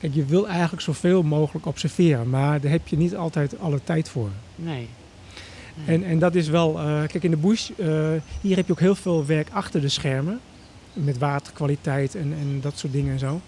kijk, 0.00 0.14
je 0.14 0.24
wil 0.24 0.48
eigenlijk 0.48 0.82
zoveel 0.82 1.22
mogelijk 1.22 1.66
observeren, 1.66 2.30
maar 2.30 2.60
daar 2.60 2.70
heb 2.70 2.88
je 2.88 2.96
niet 2.96 3.16
altijd 3.16 3.58
alle 3.60 3.80
tijd 3.84 4.08
voor. 4.08 4.30
Nee. 4.56 4.88
En, 5.86 6.04
en 6.04 6.18
dat 6.18 6.34
is 6.34 6.48
wel. 6.48 6.78
eh, 6.78 6.84
kijk, 7.06 7.22
in 7.24 7.30
de 7.30 7.36
bush, 7.36 7.70
eh, 7.78 7.86
hier 8.40 8.56
heb 8.56 8.66
je 8.66 8.72
ook 8.72 8.80
heel 8.80 8.94
veel 8.94 9.26
werk 9.26 9.48
achter 9.52 9.80
de 9.80 9.88
schermen. 9.88 10.40
Met 10.92 11.18
waterkwaliteit 11.18 12.14
en, 12.14 12.34
en 12.40 12.58
dat 12.60 12.78
soort 12.78 12.92
dingen 12.92 13.12
en 13.12 13.18
zo. 13.18 13.40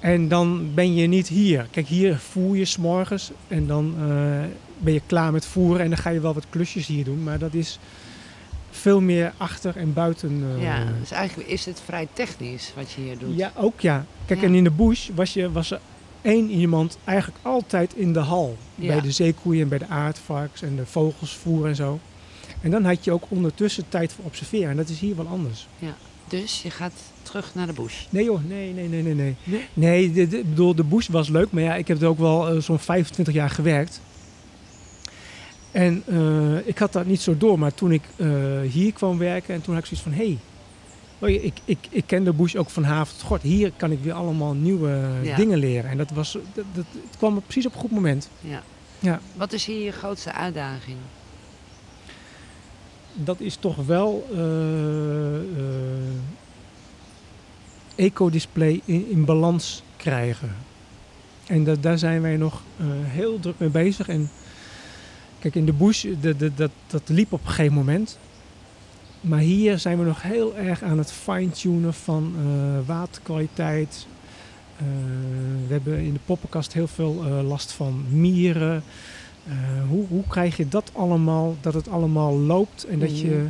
En 0.00 0.28
dan 0.28 0.74
ben 0.74 0.94
je 0.94 1.06
niet 1.06 1.28
hier. 1.28 1.66
Kijk, 1.70 1.86
hier 1.86 2.18
voer 2.18 2.56
je 2.56 2.64
s'morgens 2.64 3.30
en 3.48 3.66
dan 3.66 3.94
eh, 3.98 4.04
ben 4.78 4.92
je 4.92 5.00
klaar 5.06 5.32
met 5.32 5.46
voeren 5.46 5.80
en 5.84 5.88
dan 5.90 5.98
ga 5.98 6.10
je 6.10 6.20
wel 6.20 6.34
wat 6.34 6.46
klusjes 6.50 6.86
hier 6.86 7.04
doen. 7.04 7.22
Maar 7.22 7.38
dat 7.38 7.54
is 7.54 7.78
veel 8.70 9.00
meer 9.00 9.32
achter 9.36 9.76
en 9.76 9.92
buiten. 9.92 10.44
eh, 10.56 10.62
Ja, 10.62 10.84
dus 11.00 11.10
eigenlijk 11.10 11.48
is 11.48 11.64
het 11.66 11.80
vrij 11.84 12.08
technisch 12.12 12.72
wat 12.76 12.90
je 12.92 13.00
hier 13.00 13.18
doet. 13.18 13.36
ja, 13.36 13.52
ook 13.56 13.80
ja. 13.80 14.04
Kijk, 14.26 14.40
Ja. 14.40 14.46
en 14.46 14.54
in 14.54 14.64
de 14.64 14.70
bush 14.70 15.08
was, 15.14 15.32
je, 15.34 15.52
was 15.52 15.70
er 15.70 15.80
één 16.22 16.50
iemand 16.50 16.98
eigenlijk 17.04 17.38
altijd 17.42 17.94
in 17.94 18.12
de 18.12 18.18
hal. 18.18 18.56
Ja. 18.74 18.86
Bij 18.86 19.00
de 19.00 19.10
zeekoeien 19.10 19.62
en 19.62 19.68
bij 19.68 19.78
de 19.78 19.88
aardvarks 19.88 20.62
en 20.62 20.76
de 20.76 20.86
vogels 20.86 21.34
voeren 21.36 21.68
en 21.68 21.76
zo. 21.76 21.98
En 22.60 22.70
dan 22.70 22.84
had 22.84 23.04
je 23.04 23.12
ook 23.12 23.24
ondertussen 23.28 23.88
tijd 23.88 24.12
voor 24.12 24.24
observeren. 24.24 24.70
En 24.70 24.76
dat 24.76 24.88
is 24.88 25.00
hier 25.00 25.16
wel 25.16 25.26
anders. 25.26 25.66
Dus 26.28 26.62
je 26.62 26.70
gaat 26.70 26.92
terug 27.22 27.54
naar 27.54 27.66
de 27.66 27.72
bush. 27.72 27.94
Nee 28.10 28.24
joh, 28.24 28.40
nee, 28.48 28.72
nee, 28.72 28.88
nee, 28.88 29.02
nee. 29.02 29.14
Nee, 29.14 29.36
Nee? 29.44 29.66
nee 29.74 30.12
de, 30.12 30.28
de, 30.28 30.38
ik 30.38 30.48
bedoel, 30.48 30.74
de 30.74 30.84
bush 30.84 31.08
was 31.08 31.28
leuk. 31.28 31.50
Maar 31.52 31.62
ja, 31.62 31.74
ik 31.74 31.88
heb 31.88 32.02
er 32.02 32.08
ook 32.08 32.18
wel 32.18 32.48
eh, 32.48 32.60
zo'n 32.60 32.78
25 32.78 33.34
jaar 33.34 33.50
gewerkt. 33.50 34.00
En 35.70 36.02
eh, 36.06 36.66
ik 36.66 36.78
had 36.78 36.92
dat 36.92 37.06
niet 37.06 37.20
zo 37.20 37.36
door, 37.36 37.58
maar 37.58 37.74
toen 37.74 37.92
ik 37.92 38.02
eh, 38.16 38.28
hier 38.70 38.92
kwam 38.92 39.18
werken 39.18 39.54
en 39.54 39.62
toen 39.62 39.74
had 39.74 39.82
ik 39.82 39.88
zoiets 39.88 40.06
van, 40.06 40.12
hé, 40.26 40.38
hey, 41.18 41.34
ik, 41.34 41.54
ik, 41.64 41.78
ik 41.90 42.04
ken 42.06 42.24
de 42.24 42.32
bush 42.32 42.54
ook 42.54 42.70
van 42.70 42.84
haven 42.84 43.28
tot. 43.28 43.42
Hier 43.42 43.72
kan 43.76 43.90
ik 43.92 43.98
weer 44.02 44.12
allemaal 44.12 44.52
nieuwe 44.54 45.00
Ja. 45.22 45.36
dingen 45.36 45.58
leren. 45.58 45.90
En 45.90 45.96
dat 45.96 46.10
was, 46.10 46.32
dat, 46.32 46.64
dat, 46.72 46.84
het 46.92 47.16
kwam 47.16 47.42
precies 47.42 47.66
op 47.66 47.74
een 47.74 47.80
goed 47.80 47.90
moment. 47.90 48.28
Ja. 48.40 48.62
Ja. 48.98 49.20
Wat 49.36 49.52
is 49.52 49.64
hier 49.64 49.84
je 49.84 49.92
grootste 49.92 50.32
uitdaging? 50.32 50.96
Dat 53.14 53.40
is 53.40 53.56
toch 53.56 53.76
wel 53.76 54.26
ecodisplay 57.94 58.80
in, 58.84 59.24
balans 59.24 59.82
krijgen. 59.96 60.54
En 61.46 61.80
daar 61.80 61.98
zijn 61.98 62.22
wij 62.22 62.36
nog 62.36 62.62
eh, 62.76 62.86
heel 62.88 63.40
druk 63.40 63.58
mee 63.58 63.68
bezig. 63.68 64.08
En 64.08 64.30
kijk, 65.38 65.54
in 65.54 65.64
de 65.64 65.72
bush, 65.72 66.06
de, 66.20 66.36
de, 66.36 66.54
dat, 66.54 66.70
dat 66.86 67.02
liep 67.08 67.32
op 67.32 67.40
een 67.40 67.48
gegeven 67.48 67.74
moment. 67.74 68.18
Maar 69.20 69.38
hier 69.38 69.78
zijn 69.78 69.98
we 69.98 70.04
nog 70.04 70.22
heel 70.22 70.56
erg 70.56 70.82
aan 70.82 70.98
het 70.98 71.12
fine-tunen 71.12 71.94
van 71.94 72.34
waterkwaliteit. 72.86 74.06
We 75.66 75.72
hebben 75.72 75.98
in 75.98 76.12
de 76.12 76.18
poppenkast 76.24 76.72
heel 76.72 76.86
veel 76.86 77.14
last 77.24 77.72
van 77.72 78.04
mieren. 78.08 78.82
Eh, 79.46 79.52
hoe, 79.88 80.06
hoe 80.08 80.24
krijg 80.28 80.56
je 80.56 80.68
dat 80.68 80.90
allemaal, 80.92 81.56
dat 81.60 81.74
het 81.74 81.88
allemaal 81.88 82.38
loopt 82.38 82.84
en 82.84 82.98
dat 82.98 83.20
je... 83.20 83.26
Mhm. 83.26 83.46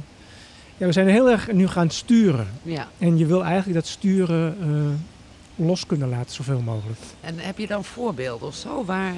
Ja, 0.77 0.87
we 0.87 0.93
zijn 0.93 1.09
heel 1.09 1.31
erg 1.31 1.53
nu 1.53 1.67
gaan 1.69 1.91
sturen. 1.91 2.47
Ja. 2.63 2.89
En 2.99 3.19
je 3.19 3.27
wil 3.27 3.45
eigenlijk 3.45 3.75
dat 3.75 3.87
sturen 3.87 4.57
eh, 5.57 5.65
los 5.67 5.87
kunnen 5.87 6.09
laten, 6.09 6.35
zoveel 6.35 6.61
mogelijk. 6.61 6.99
En 7.21 7.39
heb 7.39 7.59
je 7.59 7.67
dan 7.67 7.85
voorbeelden 7.85 8.49
of 8.49 8.55
zo? 8.55 8.85
Waar, 8.85 9.15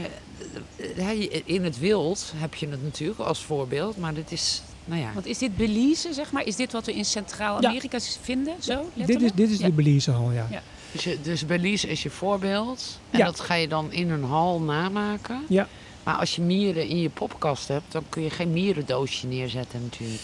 eh, 0.97 1.41
in 1.45 1.65
het 1.65 1.79
wild 1.79 2.33
heb 2.37 2.55
je 2.55 2.69
het 2.69 2.83
natuurlijk 2.83 3.21
als 3.21 3.45
voorbeeld, 3.45 3.97
maar 3.99 4.15
dit 4.15 4.33
is, 4.33 4.63
nou 4.85 5.01
ja. 5.01 5.11
Want 5.15 5.27
is 5.27 5.39
dit 5.39 5.57
Belize, 5.57 6.13
zeg 6.13 6.33
maar? 6.33 6.47
Is 6.47 6.57
dit 6.57 6.73
wat 6.73 6.87
we 6.87 6.95
in 6.95 7.05
Centraal-Amerika 7.05 7.99
vinden? 8.23 8.55
Zo, 8.59 8.89
Dit 8.95 9.23
is, 9.23 9.33
dit 9.33 9.51
is 9.51 9.59
Ja. 9.59 9.67
de 9.67 9.73
Belizehal, 9.73 10.31
ja. 10.33 10.47
Ja. 10.51 10.63
Dus, 10.93 11.05
je- 11.05 11.19
dus 11.23 11.47
Belize 11.47 11.89
is 11.89 12.03
je 12.03 12.11
voorbeeld 12.11 12.99
en 13.11 13.19
Ja. 13.19 13.25
dat 13.25 13.41
ga 13.41 13.55
je 13.55 13.69
dan 13.69 13.93
in 13.93 14.11
een 14.11 14.25
hal 14.25 14.61
namaken. 14.61 15.41
Ja. 15.49 15.69
Maar 16.05 16.15
als 16.15 16.37
je 16.37 16.43
mieren 16.43 16.89
in 16.89 17.01
je 17.01 17.09
poppenkast 17.09 17.69
hebt, 17.69 17.93
dan 17.93 18.03
kun 18.09 18.23
je 18.23 18.31
geen 18.31 18.53
mierendoosje 18.53 19.27
neerzetten 19.27 19.81
natuurlijk. 19.83 20.21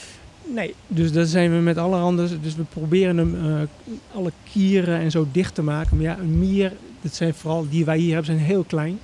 Nee, 0.55 0.75
dus 0.87 1.13
daar 1.13 1.25
zijn 1.27 1.51
we 1.51 1.57
met 1.57 1.79
allerhande. 1.79 2.41
Dus 2.41 2.57
we 2.57 2.63
proberen 2.63 3.17
hem 3.17 3.35
eh, 3.47 3.63
alle 4.17 4.33
kieren 4.53 4.99
en 4.99 5.11
zo 5.11 5.27
dicht 5.33 5.55
te 5.55 5.63
maken. 5.63 5.97
Maar 5.97 6.05
ja, 6.07 6.19
een 6.19 6.39
mier, 6.39 6.73
dat 7.01 7.15
zijn 7.15 7.35
vooral 7.35 7.67
die 7.71 7.85
wij 7.85 7.99
hier 7.99 8.15
hebben, 8.15 8.25
zijn 8.35 8.47
heel 8.47 8.65
klein. 8.65 8.99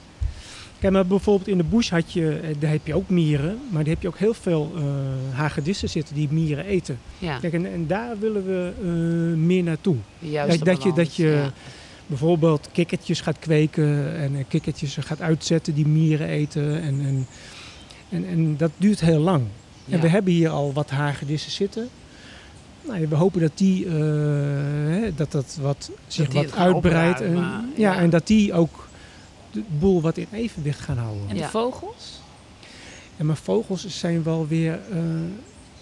Kijk, 0.78 0.92
maar 0.92 1.06
bijvoorbeeld 1.06 1.48
in 1.48 1.56
de 1.56 1.64
bush 1.64 1.90
had 1.90 2.12
je, 2.12 2.38
eh, 2.38 2.54
daar 2.58 2.70
heb 2.70 2.86
je 2.86 2.94
ook 2.94 3.08
mieren, 3.08 3.58
maar 3.70 3.84
daar 3.84 3.92
heb 3.92 4.02
je 4.02 4.08
ook 4.08 4.18
heel 4.18 4.34
veel 4.34 4.72
eh 4.76 4.82
hagedissen 5.36 5.88
zitten 5.88 6.14
die 6.14 6.28
mieren 6.30 6.64
eten. 6.64 6.98
Ja, 7.18 7.38
Kijk, 7.38 7.52
en, 7.52 7.72
en 7.72 7.86
daar 7.86 8.18
willen 8.18 8.44
we 8.46 8.72
meer 9.36 9.62
naartoe. 9.62 9.96
de 10.18 10.30
juiste 10.30 10.64
dat- 10.64 10.74
dat 10.74 10.82
je- 10.84 10.92
dat 10.92 11.16
je- 11.16 11.26
ja. 11.26 11.52
Bijvoorbeeld 12.06 12.68
kikkertjes 12.72 13.20
gaat 13.20 13.38
kweken 13.38 14.16
en 14.16 14.36
eh, 14.36 14.44
kikkertjes 14.48 14.96
gaat 15.00 15.20
uitzetten 15.20 15.74
die 15.74 15.86
mieren 15.86 16.28
eten. 16.28 16.82
En, 16.82 17.00
en, 17.00 17.26
en, 18.08 18.26
en 18.28 18.56
dat 18.56 18.70
duurt 18.76 19.00
heel 19.00 19.20
lang. 19.20 19.42
En 19.88 20.00
we 20.00 20.08
hebben 20.08 20.32
hier 20.32 20.48
al 20.48 20.72
wat 20.72 20.90
hagedissen 20.90 21.52
zitten. 21.52 21.88
Nou, 22.86 23.00
ja, 23.00 23.08
we 23.08 23.14
hopen 23.16 23.40
dat 23.40 23.52
die, 23.54 23.86
eh, 23.86 23.92
hè, 23.92 25.14
dat 25.14 25.32
dat 25.32 25.58
wat, 25.60 25.90
zich 26.06 26.32
wat 26.32 26.54
uitbreidt. 26.56 27.20
En, 27.20 27.34
ja, 27.36 27.64
ja. 27.76 27.96
en 27.98 28.10
dat 28.10 28.26
die 28.26 28.52
ook 28.52 28.88
de 29.50 29.62
boel 29.78 30.00
wat 30.00 30.16
in 30.16 30.26
evenwicht 30.32 30.80
gaan 30.80 30.98
houden. 30.98 31.22
En 31.28 31.34
de 31.34 31.40
Ja. 31.40 31.48
vogels? 31.48 32.20
En 33.16 33.26
mijn 33.26 33.38
vogels 33.38 33.86
zijn 33.88 34.22
wel 34.22 34.46
weer, 34.46 34.72
eh, 34.90 34.98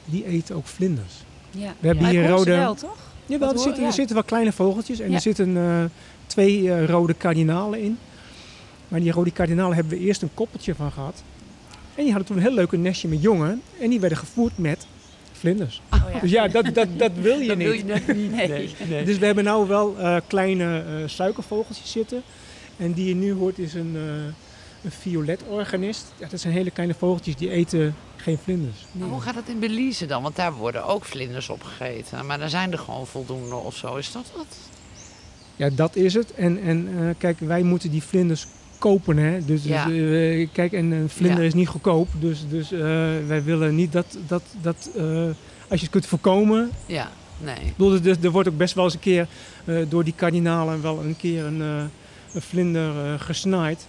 die 0.05 0.27
eten 0.27 0.57
ook 0.57 0.67
vlinders. 0.67 1.13
Ja. 1.51 1.75
We 1.81 1.87
hebben 1.87 2.03
Maar 2.05 2.13
hier 2.13 2.29
rode- 2.29 2.51
wel, 2.57 2.75
toch? 2.75 3.12
Jawel, 3.27 3.53
er 3.53 3.59
zitten, 3.59 3.81
ja. 3.83 3.89
er 3.89 3.93
zitten 3.95 4.15
wel 4.15 4.25
kleine 4.25 4.53
vogeltjes 4.53 5.01
en 5.01 5.09
Ja. 5.09 5.15
er 5.15 5.21
zitten 5.21 5.57
eh, 5.57 5.85
twee 6.27 6.73
eh, 6.73 6.85
rode 6.87 7.15
kardinalen 7.15 7.81
in. 7.81 7.99
Maar 8.89 9.01
die 9.01 9.13
rode 9.13 9.31
kardinalen 9.31 9.75
hebben 9.75 9.99
we 9.99 10.05
eerst 10.05 10.23
een 10.23 10.35
koppeltje 10.35 10.75
van 10.75 10.93
gehad. 10.93 11.23
En 11.95 12.03
die 12.05 12.09
hadden 12.13 12.27
toen 12.27 12.37
een 12.37 12.43
heel 12.43 12.53
leuk 12.55 12.73
nestje 12.73 13.09
met 13.09 13.23
jongen. 13.23 13.63
En 13.81 13.91
die 13.91 14.01
werden 14.01 14.19
gevoerd 14.19 14.59
met 14.59 14.87
vlinders. 15.33 15.81
Oh, 15.93 16.01
ja. 16.13 16.21
Dus 16.21 16.31
ja, 16.31 16.49
dat, 16.49 16.75
dat, 16.75 16.89
dat 16.97 17.13
wil 17.21 17.39
je 17.39 17.49
Dat 17.49 17.57
niet. 17.57 17.67
wil 17.67 17.77
je 17.77 17.85
net 17.85 18.17
niet. 18.17 18.31
Nee. 18.89 19.05
Dus 19.05 19.19
we 19.19 19.27
hebben 19.27 19.45
nou 19.45 19.69
wel 19.69 19.99
eh, 19.99 20.17
kleine 20.27 20.85
suikervogeltjes 21.07 21.91
zitten. 21.93 22.23
En 22.77 22.93
die 22.93 23.09
je 23.09 23.15
nu 23.15 23.33
hoort 23.33 23.59
is 23.59 23.75
een, 23.75 23.95
een 24.85 24.91
violet 24.91 25.41
organist. 25.49 26.13
Ja, 26.19 26.29
dat 26.29 26.41
zijn 26.41 26.53
hele 26.53 26.71
kleine 26.71 26.95
vogeltjes 26.95 27.37
die 27.37 27.51
eten 27.51 27.95
geen 28.23 28.39
vlinders. 28.43 28.87
Hoe 28.99 29.21
gaat 29.21 29.35
het 29.35 29.49
in 29.49 29.59
Belize 29.59 30.07
dan? 30.07 30.23
Want 30.23 30.37
daar 30.37 30.53
worden 30.53 30.85
ook 30.87 31.05
vlinders 31.05 31.49
opgegeten. 31.49 32.27
Maar 32.27 32.39
dan 32.39 32.49
zijn 32.49 32.73
er 32.73 32.79
gewoon 32.79 33.07
voldoende 33.07 33.55
of 33.55 33.77
zo. 33.77 33.95
Is 33.97 34.13
dat 34.13 34.33
wat? 34.37 34.47
Ja, 35.57 35.71
dat 35.71 35.97
is 35.97 36.15
het. 36.15 36.35
En, 36.35 36.63
en 36.63 36.89
eh, 36.99 37.05
kijk, 37.19 37.39
wij 37.41 37.63
moeten 37.63 37.91
die 37.91 38.03
vlinders 38.03 38.47
kopen. 38.79 39.17
Hè? 39.17 39.45
Dus, 39.45 39.65
Ja. 39.65 39.87
dus, 39.87 39.95
eh, 40.41 40.49
kijk, 40.53 40.73
en 40.73 40.91
een 40.91 41.09
vlinder 41.09 41.41
Ja. 41.41 41.47
is 41.47 41.55
niet 41.55 41.69
goedkoop. 41.69 42.09
Dus, 42.21 42.45
dus 42.49 42.73
eh, 42.73 42.81
wij 43.27 43.43
willen 43.45 43.75
niet 43.75 43.93
dat, 43.93 44.17
dat, 44.27 44.43
dat 44.61 44.91
als 45.69 45.81
je 45.81 45.87
het 45.87 45.91
kunt 45.91 46.07
voorkomen. 46.07 46.71
Ja, 46.87 47.11
nee. 47.41 47.55
Ik 47.55 47.77
bedoel, 47.77 47.99
er, 48.05 48.17
er 48.23 48.31
wordt 48.31 48.49
ook 48.49 48.57
best 48.57 48.75
wel 48.75 48.85
eens 48.85 48.95
een 48.95 49.01
keer 49.01 49.27
door 49.89 50.05
die 50.05 50.15
kardinalen 50.17 50.83
wel 50.83 51.05
een 51.05 51.17
keer 51.17 51.45
een, 51.45 51.61
een 51.61 52.43
vlinder 52.43 53.19
gesnaaid. 53.19 53.87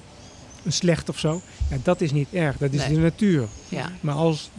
Een 0.63 0.73
slecht 0.73 1.09
of 1.09 1.19
zo. 1.19 1.41
Ja, 1.69 1.77
dat 1.83 2.01
is 2.01 2.11
niet 2.11 2.27
erg. 2.33 2.57
Dat 2.57 2.73
is 2.73 2.79
Nee. 2.85 2.93
de 2.95 2.99
natuur. 2.99 3.47
Ja. 3.69 3.91
Maar 4.01 4.15
als 4.15 4.49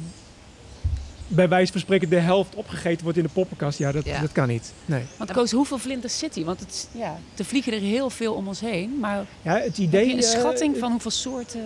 bij 1.28 1.48
wijze 1.48 1.72
van 1.72 1.80
spreken 1.80 2.08
de 2.08 2.18
helft 2.18 2.54
opgegeten 2.54 3.02
wordt 3.02 3.18
in 3.18 3.24
de 3.24 3.30
poppenkast, 3.32 3.78
ja, 3.78 3.92
dat, 3.92 4.04
Ja. 4.04 4.20
dat 4.20 4.32
kan 4.32 4.48
niet. 4.48 4.72
Nee. 4.84 5.02
Want 5.16 5.32
Koos, 5.32 5.50
hoeveel 5.50 5.78
vlinders 5.78 6.18
zit 6.18 6.34
hier? 6.34 6.44
Want 6.44 6.60
het, 6.60 6.88
ja, 6.92 7.18
er 7.36 7.44
vliegen 7.44 7.72
er 7.72 7.80
heel 7.80 8.10
veel 8.10 8.34
om 8.34 8.48
ons 8.48 8.60
heen. 8.60 8.98
Maar 9.00 9.26
Ja, 9.42 9.54
het 9.54 9.64
heb 9.64 9.76
idee. 9.76 10.06
je 10.06 10.12
een 10.12 10.18
eh, 10.18 10.24
schatting 10.28 10.76
van 10.78 10.90
hoeveel 10.90 11.10
soorten? 11.10 11.60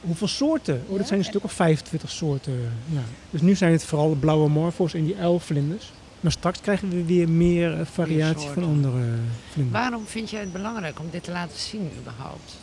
Hoeveel 0.00 0.28
soorten? 0.28 0.74
Oh, 0.84 0.90
dat 0.90 0.98
Ja? 1.00 1.06
zijn 1.06 1.18
een 1.18 1.24
stuk 1.24 1.44
of 1.44 1.52
25 1.52 2.10
soorten. 2.10 2.52
Ja. 2.86 3.00
Dus 3.30 3.40
nu 3.40 3.54
zijn 3.54 3.72
het 3.72 3.84
vooral 3.84 4.08
de 4.10 4.16
blauwe 4.16 4.48
morfo's 4.48 4.94
en 4.94 5.04
die 5.04 5.16
uilvlinders. 5.16 5.92
Maar 6.20 6.32
straks 6.32 6.60
krijgen 6.60 6.88
we 6.90 7.04
weer 7.04 7.28
meer 7.28 7.80
eh, 7.80 7.86
variatie 7.92 8.48
van 8.48 8.64
andere 8.64 8.98
eh, 8.98 9.08
vlinders. 9.52 9.78
Waarom 9.80 10.06
vind 10.06 10.30
jij 10.30 10.40
het 10.40 10.52
belangrijk 10.52 10.98
om 11.00 11.06
dit 11.10 11.24
te 11.24 11.30
laten 11.30 11.58
zien 11.58 11.90
überhaupt? 12.00 12.56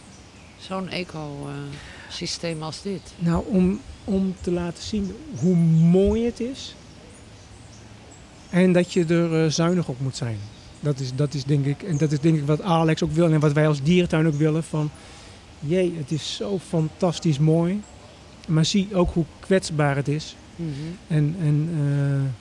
Zo'n 0.67 0.89
ecosysteem 0.89 2.63
als 2.63 2.81
dit. 2.81 3.01
Nou, 3.17 3.43
om, 3.47 3.81
om 4.03 4.35
te 4.41 4.51
laten 4.51 4.83
zien 4.83 5.15
hoe 5.39 5.55
mooi 5.55 6.25
het 6.25 6.39
is. 6.39 6.75
En 8.49 8.73
dat 8.73 8.93
je 8.93 9.05
er 9.05 9.43
eh, 9.43 9.51
zuinig 9.51 9.87
op 9.87 9.99
moet 9.99 10.15
zijn. 10.15 10.37
Dat 10.79 10.99
is, 10.99 11.15
dat 11.15 11.33
is 11.33 11.43
denk 11.43 11.65
ik, 11.65 11.83
en 11.83 11.97
dat 11.97 12.11
is 12.11 12.19
denk 12.19 12.37
ik 12.37 12.45
wat 12.45 12.61
Alex 12.61 13.03
ook 13.03 13.11
wil 13.11 13.31
en 13.31 13.39
wat 13.39 13.53
wij 13.53 13.67
als 13.67 13.83
dierentuin 13.83 14.27
ook 14.27 14.33
willen. 14.33 14.63
Van, 14.63 14.91
jee, 15.59 15.93
het 15.97 16.11
is 16.11 16.35
zo 16.35 16.59
fantastisch 16.59 17.39
mooi. 17.39 17.81
Maar 18.47 18.65
zie 18.65 18.95
ook 18.95 19.13
hoe 19.13 19.25
kwetsbaar 19.39 19.95
het 19.95 20.07
is. 20.07 20.35
En, 21.07 21.35
en 21.39 21.69
eh, 21.77 22.31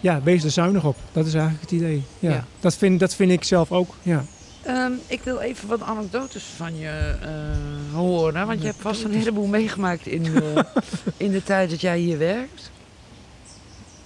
ja, 0.00 0.22
wees 0.22 0.44
er 0.44 0.50
zuinig 0.50 0.84
op. 0.84 0.96
Dat 1.12 1.26
is 1.26 1.34
eigenlijk 1.34 1.62
het 1.62 1.72
idee. 1.72 2.02
Ja. 2.18 2.30
Ja. 2.30 2.44
Dat, 2.60 2.76
vind, 2.76 3.00
dat 3.00 3.14
vind 3.14 3.30
ik 3.30 3.44
zelf 3.44 3.72
ook. 3.72 3.94
Ja. 4.02 4.24
Ehm, 4.62 4.92
ik 5.06 5.22
wil 5.22 5.38
even 5.38 5.68
wat 5.68 5.82
anekdotes 5.82 6.42
van 6.42 6.78
je 6.78 7.16
eh, 7.22 7.94
horen. 7.94 8.46
Want 8.46 8.60
je 8.60 8.66
hebt 8.66 8.80
vast 8.80 9.04
een 9.04 9.12
heleboel 9.12 9.46
meegemaakt 9.46 10.06
in 10.06 10.22
de, 10.22 10.64
in 11.16 11.30
de 11.30 11.42
tijd 11.42 11.70
dat 11.70 11.80
jij 11.80 11.98
hier 11.98 12.18
werkt. 12.18 12.70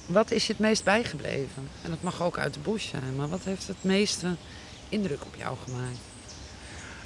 Wat 0.06 0.30
is 0.30 0.46
je 0.46 0.52
het 0.52 0.62
meest 0.62 0.84
bijgebleven? 0.84 1.68
En 1.82 1.90
dat 1.90 2.02
mag 2.02 2.22
ook 2.22 2.38
uit 2.38 2.54
de 2.54 2.60
bush 2.60 2.88
zijn. 2.88 3.16
Maar 3.16 3.28
wat 3.28 3.44
heeft 3.44 3.66
het 3.66 3.76
meeste 3.80 4.26
indruk 4.88 5.22
op 5.24 5.34
jou 5.38 5.56
gemaakt? 5.64 5.98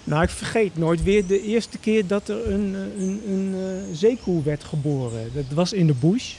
Nou, 0.04 0.22
ik 0.22 0.30
vergeet 0.30 0.76
nooit 0.76 1.02
weer 1.02 1.26
de 1.26 1.42
eerste 1.42 1.78
keer 1.78 2.06
dat 2.06 2.28
er 2.28 2.52
een, 2.52 2.74
eh, 2.74 3.02
een, 3.02 3.22
een 3.28 3.54
eh, 3.54 3.96
zeekoe 3.96 4.42
werd 4.42 4.64
geboren. 4.64 5.30
Dat 5.34 5.44
was 5.54 5.72
in 5.72 5.86
de 5.86 5.94
bush. 5.94 6.34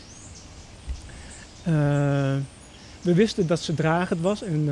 We 3.01 3.13
wisten 3.13 3.47
dat 3.47 3.59
ze 3.59 3.73
dragend 3.73 4.21
was. 4.21 4.43
En, 4.43 4.69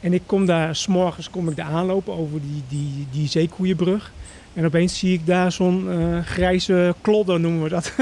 en 0.00 0.12
ik 0.12 0.22
kom 0.26 0.46
daar, 0.46 0.76
s'morgens 0.76 1.30
kom 1.30 1.48
ik 1.48 1.56
daar 1.56 1.66
aanlopen 1.66 2.14
over 2.14 2.40
die, 2.40 2.62
die, 2.68 3.06
die 3.10 3.28
zeekoeienbrug. 3.28 4.12
En 4.54 4.64
opeens 4.64 4.98
zie 4.98 5.12
ik 5.12 5.26
daar 5.26 5.52
zo'n 5.52 5.90
eh, 5.90 6.18
grijze 6.24 6.94
klodder, 7.00 7.40
noemen 7.40 7.62
we 7.62 7.68
dat. 7.68 7.92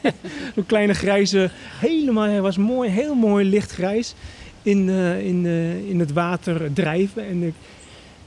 zo'n 0.54 0.66
kleine 0.66 0.94
grijze, 0.94 1.50
helemaal, 1.78 2.24
hij 2.24 2.40
was 2.40 2.56
mooi, 2.56 2.90
heel 2.90 3.14
mooi 3.14 3.48
lichtgrijs. 3.48 4.14
In, 4.62 4.88
eh, 4.88 5.26
in, 5.26 5.46
eh, 5.46 5.88
in 5.88 6.00
het 6.00 6.12
water 6.12 6.72
drijven. 6.72 7.26
En 7.26 7.42
ik, 7.42 7.54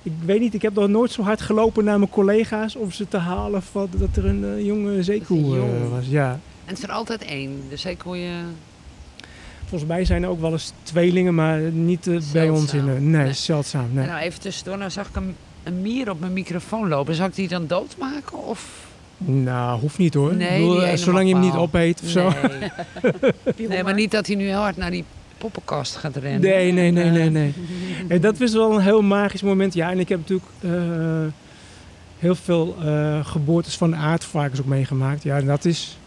ik 0.03 0.11
weet 0.25 0.39
niet, 0.39 0.53
ik 0.53 0.61
heb 0.61 0.73
nog 0.73 0.87
nooit 0.87 1.11
zo 1.11 1.21
hard 1.21 1.41
gelopen 1.41 1.83
naar 1.83 1.99
mijn 1.99 2.11
collega's 2.11 2.75
om 2.75 2.91
ze 2.91 3.07
te 3.07 3.17
halen 3.17 3.61
van 3.61 3.89
dat 3.97 4.15
er 4.15 4.25
een 4.25 4.65
jonge 4.65 5.03
zeekoe 5.03 5.57
was. 5.89 6.07
Ja. 6.07 6.31
En 6.31 6.39
het 6.65 6.77
is 6.77 6.83
er 6.83 6.91
altijd 6.91 7.23
één. 7.23 7.61
De 7.69 7.77
zeekoeien... 7.77 8.55
Volgens 9.69 9.89
mij 9.89 10.05
zijn 10.05 10.23
er 10.23 10.29
ook 10.29 10.41
wel 10.41 10.51
eens 10.51 10.73
tweelingen, 10.83 11.35
maar 11.35 11.59
niet 11.59 12.07
eh, 12.07 12.17
bij 12.33 12.49
ons 12.49 12.73
in. 12.73 12.79
Eh, 12.79 12.85
nee, 12.85 12.99
Nee. 12.99 13.33
zeldzaam. 13.33 13.89
Nee. 13.93 14.03
En 14.03 14.09
nou 14.09 14.21
even 14.21 14.39
tussendoor. 14.39 14.77
Nou 14.77 14.91
zag 14.91 15.07
ik 15.07 15.15
een, 15.15 15.35
een 15.63 15.81
mier 15.81 16.09
op 16.09 16.19
mijn 16.19 16.33
microfoon 16.33 16.87
lopen. 16.87 17.15
Zou 17.15 17.29
ik 17.29 17.35
die 17.35 17.47
dan 17.47 17.67
doodmaken? 17.67 18.45
Of 18.45 18.87
Nou, 19.17 19.79
hoeft 19.79 19.97
niet 19.97 20.13
hoor. 20.13 20.35
Nee, 20.35 20.47
Ik 20.61 20.67
bedoel, 20.67 20.83
eh, 20.83 20.95
zolang 20.97 21.27
je 21.27 21.33
hem 21.33 21.43
niet 21.43 21.53
opeet 21.53 22.01
of 22.03 22.09
zo. 22.09 22.31
Nee. 23.57 23.67
nee, 23.69 23.83
maar 23.83 23.93
niet 23.93 24.11
dat 24.11 24.27
hij 24.27 24.35
nu 24.35 24.45
heel 24.47 24.59
hard 24.59 24.77
naar 24.77 24.91
die 24.91 25.03
poppenkast 25.37 25.95
gaat 25.95 26.15
rennen. 26.15 26.41
Nee, 26.41 26.71
nee, 26.71 26.91
nee, 26.91 27.09
nee, 27.09 27.25
Eh, 27.25 27.31
nee. 27.31 27.53
En 28.07 28.21
dat 28.21 28.37
was 28.37 28.53
wel 28.53 28.73
een 28.75 28.81
heel 28.81 29.01
magisch 29.01 29.41
moment. 29.41 29.73
Ja, 29.73 29.91
en 29.91 29.99
ik 29.99 30.09
heb 30.09 30.19
natuurlijk 30.19 30.49
eh, 30.59 30.71
heel 32.19 32.35
veel 32.35 32.75
eh, 32.83 33.25
geboortes 33.25 33.77
van 33.77 33.95
aardvarkens 33.95 34.59
ook 34.59 34.65
meegemaakt. 34.65 35.23
Ja, 35.23 35.37
en 35.37 35.45
dat 35.45 35.65
is 35.65 35.97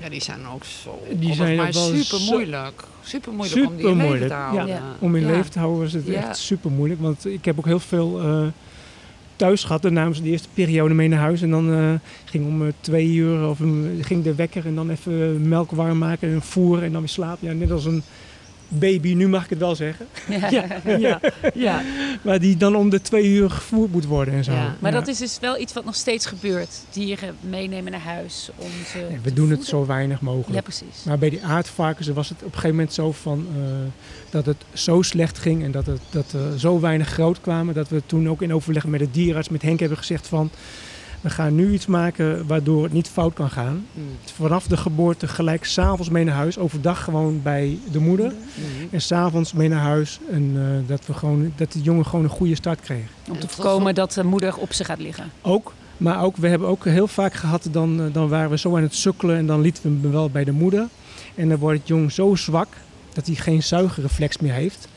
Ja, 0.00 0.08
die 0.08 0.22
zijn 0.22 0.46
ook 0.54 0.64
zo. 0.64 1.02
Die 1.12 1.34
zijn 1.34 1.72
super 1.72 2.20
moeilijk. 2.20 2.84
Super 3.02 3.32
moeilijk 3.32 3.66
om 3.66 3.76
die 3.76 3.86
in 3.86 3.96
leven 3.96 4.28
te 4.28 4.34
houden. 4.34 4.66
Ja. 4.66 4.82
om 4.98 5.16
in 5.16 5.26
leven 5.26 5.50
te 5.50 5.58
houden 5.58 5.80
was 5.80 5.92
het 5.92 6.08
echt 6.08 6.36
super 6.36 6.70
moeilijk. 6.70 7.00
Want 7.00 7.26
ik 7.26 7.44
heb 7.44 7.58
ook 7.58 7.64
heel 7.64 7.80
veel 7.80 8.20
eh, 8.20 8.46
thuis 9.36 9.64
gehad. 9.64 9.82
Dan 9.82 9.92
namen 9.92 10.16
ze 10.16 10.22
de 10.22 10.28
eerste 10.28 10.48
periode 10.54 10.94
mee 10.94 11.08
naar 11.08 11.18
huis. 11.18 11.42
En 11.42 11.50
dan 11.50 11.72
eh, 11.72 11.92
ging 12.24 12.46
om 12.46 12.66
eh, 12.66 12.72
twee 12.80 13.08
uur 13.08 13.48
of 13.48 13.60
um, 13.60 13.98
ging 14.00 14.24
de 14.24 14.34
wekker 14.34 14.66
en 14.66 14.74
dan 14.74 14.90
even 14.90 15.48
melk 15.48 15.70
warm 15.70 15.98
maken 15.98 16.28
en 16.28 16.42
voeren 16.42 16.84
en 16.84 16.92
dan 16.92 17.00
weer 17.00 17.10
slapen. 17.10 17.48
Ja, 17.48 17.54
net 17.54 17.70
als 17.70 17.84
een 17.84 18.02
baby, 18.68 19.14
nu 19.14 19.28
mag 19.28 19.44
ik 19.44 19.50
het 19.50 19.58
wel 19.58 19.74
zeggen. 19.74 20.06
Ja. 20.50 20.66
ja. 20.98 21.20
Ja. 21.54 21.82
Maar 22.22 22.38
die 22.40 22.56
dan 22.56 22.76
om 22.76 22.90
de 22.90 23.00
twee 23.00 23.26
uur 23.28 23.50
gevoerd 23.50 23.92
moet 23.92 24.04
worden 24.04 24.34
en 24.34 24.44
zo. 24.44 24.52
Ja. 24.52 24.76
Maar 24.78 24.92
Ja. 24.92 24.98
dat 24.98 25.08
is 25.08 25.18
dus 25.18 25.38
wel 25.40 25.58
iets 25.60 25.72
wat 25.72 25.84
nog 25.84 25.94
steeds 25.94 26.26
gebeurt. 26.26 26.80
Dieren 26.92 27.36
meenemen 27.40 27.92
naar 27.92 28.00
huis 28.00 28.50
om 28.56 28.68
ze 28.92 28.98
Nee, 28.98 29.08
te 29.08 29.20
we 29.22 29.32
doen 29.32 29.50
het 29.50 29.64
zo 29.64 29.86
weinig 29.86 30.20
mogelijk. 30.20 30.54
Ja, 30.54 30.60
precies. 30.60 31.04
Maar 31.06 31.18
bij 31.18 31.30
die 31.30 31.44
aardvarkens 31.44 32.08
was 32.08 32.28
het 32.28 32.38
op 32.38 32.44
een 32.44 32.50
gegeven 32.52 32.76
moment 32.76 32.92
zo 32.92 33.12
van 33.12 33.46
eh, 33.56 33.62
dat 34.30 34.46
het 34.46 34.64
zo 34.72 35.02
slecht 35.02 35.38
ging 35.38 35.62
en 35.64 35.70
dat, 35.70 35.86
het, 35.86 36.00
dat 36.10 36.32
er 36.32 36.58
zo 36.58 36.80
weinig 36.80 37.08
groot 37.08 37.40
kwamen. 37.40 37.74
Dat 37.74 37.88
we 37.88 38.02
toen 38.06 38.28
ook 38.28 38.42
in 38.42 38.54
overleg 38.54 38.86
met 38.86 39.00
de 39.00 39.10
dierenarts, 39.10 39.48
met 39.48 39.62
Henk, 39.62 39.80
hebben 39.80 39.98
gezegd 39.98 40.26
van 40.28 40.50
we 41.28 41.34
gaan 41.34 41.54
nu 41.54 41.72
iets 41.72 41.86
maken 41.86 42.46
waardoor 42.46 42.82
het 42.82 42.92
niet 42.92 43.08
fout 43.08 43.34
kan 43.34 43.50
gaan. 43.50 43.86
Mm. 43.92 44.04
Vanaf 44.34 44.66
de 44.66 44.76
geboorte 44.76 45.28
gelijk 45.28 45.64
s'avonds 45.64 46.10
mee 46.10 46.24
naar 46.24 46.34
huis, 46.34 46.58
overdag 46.58 47.04
gewoon 47.04 47.42
bij 47.42 47.78
de 47.92 47.98
moeder. 47.98 48.26
Mhm. 48.26 48.94
En 48.94 49.00
s'avonds 49.00 49.52
mee 49.52 49.68
naar 49.68 49.80
huis 49.80 50.18
en 50.30 50.52
eh, 50.56 50.88
dat, 50.88 51.06
we 51.06 51.14
gewoon, 51.14 51.52
dat 51.56 51.72
de 51.72 51.80
jongen 51.80 52.06
gewoon 52.06 52.24
een 52.24 52.30
goede 52.30 52.54
start 52.54 52.80
kreeg. 52.80 53.06
Om 53.30 53.38
te 53.38 53.48
voorkomen 53.48 53.94
dat 53.94 54.12
de 54.12 54.24
moeder 54.24 54.56
op 54.56 54.72
ze 54.72 54.84
gaat 54.84 54.98
liggen. 54.98 55.30
Ook, 55.42 55.74
maar 55.96 56.22
ook, 56.22 56.36
we 56.36 56.48
hebben 56.48 56.68
ook 56.68 56.84
heel 56.84 57.08
vaak 57.08 57.34
gehad, 57.34 57.68
dan, 57.70 58.00
eh, 58.00 58.06
dan 58.12 58.28
waren 58.28 58.50
we 58.50 58.58
zo 58.58 58.76
aan 58.76 58.82
het 58.82 58.94
sukkelen 58.94 59.36
en 59.36 59.46
dan 59.46 59.60
lieten 59.60 59.82
we 59.82 59.88
hem 59.88 60.10
wel 60.12 60.30
bij 60.30 60.44
de 60.44 60.52
moeder. 60.52 60.86
En 61.34 61.48
dan 61.48 61.58
wordt 61.58 61.78
het 61.78 61.88
jong 61.88 62.12
zo 62.12 62.34
zwak 62.34 62.68
dat 63.12 63.26
hij 63.26 63.34
geen 63.34 63.62
zuigerreflex 63.62 64.38
meer 64.38 64.52
heeft. 64.52 64.88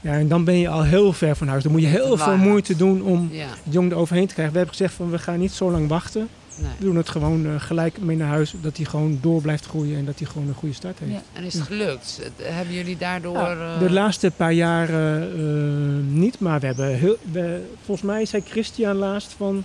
Ja, 0.00 0.12
en 0.12 0.28
dan 0.28 0.44
ben 0.44 0.58
je 0.58 0.68
al 0.68 0.82
heel 0.82 1.12
ver 1.12 1.36
van 1.36 1.48
huis. 1.48 1.62
Dan 1.62 1.72
moet 1.72 1.80
je 1.80 1.86
heel 1.86 2.16
veel 2.16 2.36
moeite 2.36 2.76
doen 2.76 3.02
om 3.02 3.28
Ja, 3.32 3.46
het 3.46 3.72
jong 3.72 3.90
eroverheen 3.92 4.26
te 4.26 4.32
krijgen. 4.32 4.52
We 4.52 4.58
hebben 4.58 4.76
gezegd 4.76 4.94
van 4.96 5.10
we 5.10 5.18
gaan 5.18 5.38
niet 5.38 5.52
zo 5.52 5.70
lang 5.70 5.88
wachten. 5.88 6.28
nee. 6.56 6.70
We 6.78 6.84
doen 6.84 6.96
het 6.96 7.08
gewoon 7.08 7.46
eh, 7.46 7.52
gelijk 7.58 8.00
mee 8.00 8.16
naar 8.16 8.28
huis. 8.28 8.54
Dat 8.60 8.76
hij 8.76 8.86
gewoon 8.86 9.18
door 9.22 9.40
blijft 9.42 9.66
groeien 9.66 9.98
en 9.98 10.04
dat 10.04 10.18
hij 10.18 10.28
gewoon 10.28 10.48
een 10.48 10.54
goede 10.54 10.74
start 10.74 10.98
heeft. 10.98 11.12
Ja. 11.12 11.22
En 11.32 11.44
is 11.44 11.54
het 11.54 11.62
gelukt? 11.62 12.20
Hebben 12.42 12.74
jullie 12.74 12.96
daardoor... 12.96 13.36
Ja, 13.36 13.74
eh, 13.74 13.78
de 13.78 13.90
laatste 13.90 14.30
paar 14.36 14.52
jaren 14.52 15.32
eh, 15.32 16.14
niet, 16.18 16.40
maar 16.40 16.60
we 16.60 16.66
hebben 16.66 16.86
heel, 16.96 17.16
we, 17.32 17.62
volgens 17.84 18.06
mij 18.06 18.24
zei 18.24 18.42
Christian 18.46 18.96
laatst 18.96 19.32
van 19.36 19.64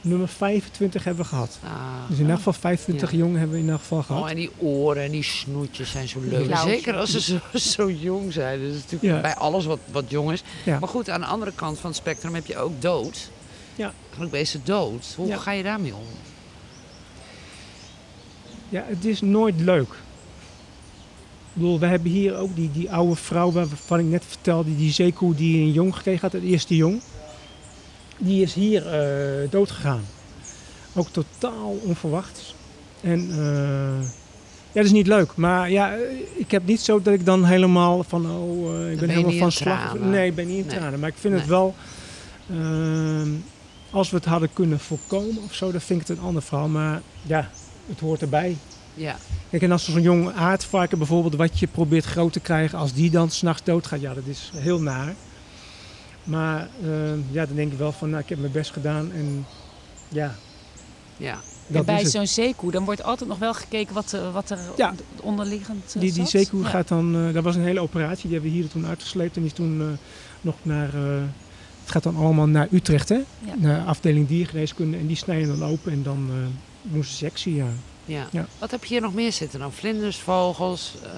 nummer 0.00 0.28
25 0.28 1.04
hebben 1.04 1.22
we 1.22 1.28
gehad. 1.28 1.58
ah, 1.64 1.70
Dus 2.08 2.16
in 2.16 2.22
ieder 2.22 2.36
geval 2.36 2.52
25 2.52 3.10
Ja. 3.10 3.16
jongen 3.18 3.38
hebben 3.38 3.50
we 3.56 3.58
in 3.62 3.64
ieder 3.66 3.78
geval 3.80 4.02
gehad. 4.02 4.22
Oh, 4.22 4.30
en 4.30 4.36
die 4.36 4.50
oren 4.58 5.02
en 5.02 5.10
die 5.10 5.22
snoetjes 5.22 5.90
zijn 5.90 6.08
zo 6.08 6.20
leuk. 6.20 6.56
Zeker 6.56 6.96
als 6.96 7.10
ze 7.10 7.20
zo, 7.20 7.38
zo 7.74 7.90
jong 7.90 8.32
zijn. 8.32 8.60
Dat 8.60 8.68
is 8.68 8.74
natuurlijk 8.82 9.12
Ja. 9.14 9.20
bij 9.20 9.34
alles 9.34 9.64
wat, 9.64 9.78
wat 9.90 10.04
jong 10.08 10.32
is. 10.32 10.42
Ja. 10.64 10.78
Maar 10.78 10.88
goed, 10.88 11.10
aan 11.10 11.20
de 11.20 11.26
andere 11.26 11.52
kant 11.54 11.78
van 11.78 11.90
het 11.90 11.98
spectrum 11.98 12.34
heb 12.34 12.46
je 12.46 12.58
ook 12.58 12.82
dood. 12.82 13.30
Ja. 13.76 13.92
Eigenlijk 14.02 14.30
ben 14.30 14.40
je 14.40 14.46
ze 14.46 14.58
dood. 14.62 15.12
Hoe 15.16 15.26
Ja. 15.26 15.36
ga 15.36 15.52
je 15.52 15.62
daarmee 15.62 15.94
om? 15.94 16.04
Ja, 18.68 18.84
het 18.86 19.04
is 19.04 19.20
nooit 19.20 19.60
leuk. 19.60 19.88
Ik 21.52 21.64
bedoel, 21.64 21.78
we 21.78 21.86
hebben 21.86 22.10
hier 22.10 22.36
ook 22.36 22.54
die, 22.56 22.70
die 22.72 22.90
oude 22.92 23.14
vrouw 23.16 23.52
waarvan 23.52 23.98
ik 23.98 24.04
net 24.04 24.24
vertelde, 24.28 24.76
die 24.76 24.92
zeekoe 24.92 25.34
die 25.34 25.56
een 25.60 25.72
jong 25.72 25.96
gekregen 25.96 26.20
had, 26.20 26.32
het 26.32 26.42
eerste 26.42 26.76
jong. 26.76 27.00
Die 28.18 28.42
is 28.42 28.54
hier 28.54 28.86
eh 28.86 29.50
dood 29.50 29.70
gegaan. 29.70 30.02
Ook 30.94 31.08
totaal 31.08 31.78
onverwachts. 31.84 32.54
En 33.00 33.28
eh, 33.30 34.06
ja, 34.72 34.74
dat 34.74 34.84
is 34.84 34.90
niet 34.90 35.06
leuk. 35.06 35.36
Maar 35.36 35.70
ja, 35.70 35.92
eh, 35.96 36.00
ik 36.36 36.50
heb 36.50 36.66
niet 36.66 36.80
zo 36.80 37.02
dat 37.02 37.14
ik 37.14 37.24
dan 37.24 37.44
helemaal 37.44 38.04
van, 38.04 38.30
oh, 38.30 38.90
ik 38.90 38.98
ben 38.98 39.08
helemaal 39.08 39.32
van 39.38 39.52
slag. 39.52 39.98
Nee, 39.98 40.28
ik 40.28 40.34
ben 40.34 40.46
niet 40.46 40.56
in 40.58 40.66
Nee. 40.66 40.76
tranen. 40.78 41.00
Maar 41.00 41.08
ik 41.08 41.14
vind 41.18 41.34
het 41.34 41.46
wel, 41.46 41.74
als 43.90 44.10
we 44.10 44.16
het 44.16 44.24
hadden 44.24 44.52
kunnen 44.52 44.80
voorkomen 44.80 45.42
of 45.44 45.54
zo, 45.54 45.70
dan 45.72 45.80
vind 45.80 46.00
ik 46.00 46.06
het 46.06 46.18
een 46.18 46.24
ander 46.24 46.42
verhaal. 46.42 46.68
Maar 46.68 47.00
ja, 47.22 47.50
het 47.88 48.00
hoort 48.00 48.20
erbij. 48.22 48.56
Ja. 48.94 49.16
Kijk, 49.50 49.62
en 49.62 49.72
als 49.72 49.84
zo'n 49.84 50.02
jong 50.02 50.32
aardvarken 50.34 50.98
bijvoorbeeld, 50.98 51.34
wat 51.34 51.58
je 51.58 51.66
probeert 51.66 52.04
groot 52.04 52.32
te 52.32 52.40
krijgen, 52.40 52.78
als 52.78 52.92
die 52.92 53.10
dan 53.10 53.30
s'nachts 53.30 53.64
doodgaat, 53.64 54.00
ja, 54.00 54.14
dat 54.14 54.26
is 54.26 54.50
heel 54.54 54.80
naar. 54.80 55.14
Maar 56.28 56.68
eh, 56.82 56.88
ja, 57.30 57.46
dan 57.46 57.56
denk 57.56 57.72
ik 57.72 57.78
wel 57.78 57.92
van, 57.92 58.10
nou, 58.10 58.22
ik 58.22 58.28
heb 58.28 58.38
mijn 58.38 58.52
best 58.52 58.70
gedaan 58.72 59.12
en 59.12 59.46
ja, 60.08 60.34
ja. 61.16 61.38
En 61.72 61.84
bij 61.84 62.06
zo'n 62.06 62.26
zeekoe, 62.26 62.70
dan 62.70 62.84
wordt 62.84 63.02
altijd 63.02 63.28
nog 63.28 63.38
wel 63.38 63.54
gekeken 63.54 63.94
wat, 63.94 64.12
er- 64.12 64.32
wat 64.32 64.50
er 64.50 64.58
Ja. 64.76 64.94
onderliggend 65.22 65.92
eh, 65.94 66.00
Die, 66.00 66.12
die 66.12 66.26
zeekoe 66.26 66.62
Ja. 66.62 66.68
gaat 66.68 66.88
dan, 66.88 67.16
eh 67.26 67.34
dat 67.34 67.44
was 67.44 67.56
een 67.56 67.62
hele 67.62 67.80
operatie, 67.80 68.22
die 68.22 68.32
hebben 68.32 68.50
we 68.50 68.56
hier 68.56 68.68
toen 68.68 68.86
uitgesleept 68.86 69.36
en 69.36 69.42
die 69.42 69.50
is 69.50 69.56
toen 69.56 69.80
eh, 69.80 69.86
nog 70.40 70.54
naar, 70.62 70.88
eh, 70.94 71.22
het 71.82 71.90
gaat 71.90 72.02
dan 72.02 72.16
allemaal 72.16 72.46
naar 72.46 72.68
Utrecht, 72.70 73.08
hè? 73.08 73.14
Ja. 73.38 73.54
Naar 73.56 73.84
afdeling 73.86 74.28
diergeneeskunde 74.28 74.96
en 74.96 75.06
die 75.06 75.16
snijden 75.16 75.58
dan 75.58 75.68
open 75.68 75.92
en 75.92 76.02
dan 76.02 76.28
eh 76.30 76.92
doen 76.92 77.04
ze 77.04 77.12
sectie, 77.12 77.54
ja. 77.54 77.66
Ja. 78.04 78.26
Ja. 78.30 78.46
Wat 78.58 78.70
heb 78.70 78.84
je 78.84 78.88
hier 78.94 79.02
nog 79.02 79.14
meer 79.14 79.32
zitten 79.32 79.58
dan? 79.58 79.72
Vlinders, 79.72 80.16
vogels, 80.16 80.94
eh 81.02 81.10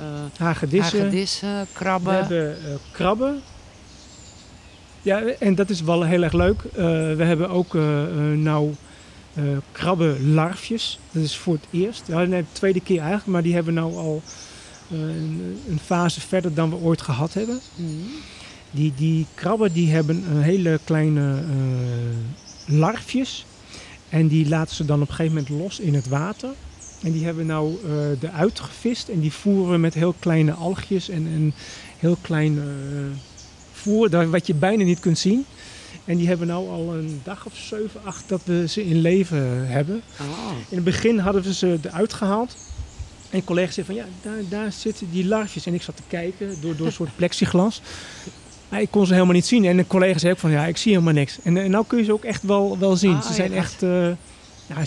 Hagedissen. 0.45 0.99
hagedissen, 1.01 1.67
krabben. 1.73 2.13
We 2.13 2.19
hebben 2.19 2.57
eh, 2.65 2.75
krabben. 2.93 3.41
Ja, 5.03 5.23
en 5.23 5.55
dat 5.55 5.71
is 5.71 5.83
wel 5.83 6.03
heel 6.03 6.23
erg 6.23 6.33
leuk. 6.33 6.63
Eh, 6.63 6.83
we 7.15 7.25
hebben 7.25 7.51
ook 7.51 7.75
eh 7.75 8.03
eh, 8.03 8.39
nou 8.39 8.75
eh, 9.35 9.45
krabbenlarfjes. 9.73 10.99
Dat 11.11 11.23
is 11.23 11.37
voor 11.37 11.55
het 11.55 11.65
eerst. 11.71 12.03
Ja, 12.07 12.25
nee, 12.25 12.43
de 12.43 12.49
tweede 12.53 12.81
keer 12.81 12.99
eigenlijk, 12.99 13.27
maar 13.27 13.43
die 13.43 13.55
hebben 13.55 13.75
nou 13.75 13.97
al 13.97 14.23
een, 14.91 15.59
een 15.69 15.79
fase 15.85 16.21
verder 16.21 16.55
dan 16.55 16.71
we 16.71 16.77
ooit 16.77 17.03
gehad 17.03 17.35
hebben. 17.35 17.61
Mhm. 17.75 17.89
Die, 18.71 18.93
die 18.97 19.27
krabben 19.35 19.73
die 19.73 19.91
hebben 19.91 20.25
een 20.31 20.43
hele 20.43 20.81
kleine 20.85 21.43
larfjes. 22.67 23.47
En 24.09 24.29
die 24.29 24.49
laten 24.49 24.77
ze 24.77 24.85
dan 24.85 25.03
op 25.03 25.09
een 25.09 25.15
gegeven 25.15 25.37
moment 25.37 25.63
los 25.63 25.81
in 25.81 25.95
het 25.95 26.09
water. 26.09 26.51
En 27.03 27.13
die 27.13 27.25
hebben 27.25 27.47
we 27.47 27.53
nou 27.53 27.79
eruit 28.21 28.61
gevist. 28.61 29.09
En 29.09 29.21
die 29.21 29.33
voeren 29.33 29.73
we 29.73 29.79
met 29.79 29.95
heel 29.95 30.15
kleine 30.19 30.53
algjes 30.53 31.09
en 31.09 31.27
een 31.27 31.53
heel 32.01 32.17
klein 32.21 32.59
eh, 32.59 32.65
voer, 33.81 34.31
wat 34.31 34.47
je 34.47 34.55
bijna 34.55 34.85
niet 34.85 35.01
kunt 35.01 35.19
zien. 35.19 35.47
En 36.05 36.17
die 36.17 36.29
hebben 36.29 36.47
we 36.47 36.53
nou 36.53 36.69
al 36.69 36.95
een 36.95 37.21
dag 37.25 37.47
of 37.47 37.57
zeven, 37.57 38.01
acht 38.05 38.29
dat 38.29 38.41
we 38.45 38.69
ze 38.69 38.85
in 38.87 39.01
leven 39.01 39.69
hebben. 39.69 40.03
Oh. 40.21 40.51
In 40.69 40.77
het 40.77 40.85
begin 40.85 41.19
hadden 41.19 41.43
we 41.43 41.55
ze 41.55 41.79
eruit 41.83 42.13
gehaald. 42.13 42.57
En 43.31 43.39
een 43.39 43.45
collega 43.45 43.73
zei 43.73 43.87
van 43.87 43.95
ja, 43.95 44.05
daar, 44.23 44.39
daar 44.49 44.73
zitten 44.73 45.11
die 45.11 45.27
larfjes. 45.27 45.67
En 45.67 45.75
ik 45.75 45.83
zat 45.83 45.97
te 45.97 46.03
kijken 46.09 46.61
door, 46.61 46.77
door 46.77 46.87
een 46.87 46.93
soort 46.93 47.17
plexiglas. 47.17 47.83
Maar 48.69 48.81
ik 48.81 48.91
kon 48.91 49.07
ze 49.07 49.13
helemaal 49.13 49.35
niet 49.35 49.47
zien. 49.47 49.65
En 49.65 49.79
een 49.79 49.87
collega 49.87 50.19
zei 50.19 50.33
ook 50.33 50.39
van 50.39 50.51
ja, 50.51 50.67
ik 50.67 50.77
zie 50.77 50.93
helemaal 50.93 51.15
niks. 51.15 51.39
En, 51.43 51.57
en 51.57 51.71
nou 51.71 51.85
kun 51.87 51.99
je 51.99 52.05
ze 52.05 52.13
ook 52.13 52.25
echt 52.25 52.43
wel, 52.43 52.79
wel 52.79 52.97
zien. 52.97 53.15
Ah, 53.15 53.27
ze 53.27 53.33
zijn 53.33 53.53
echt 53.53 53.83
eh 53.83 54.11
ja, 54.77 54.85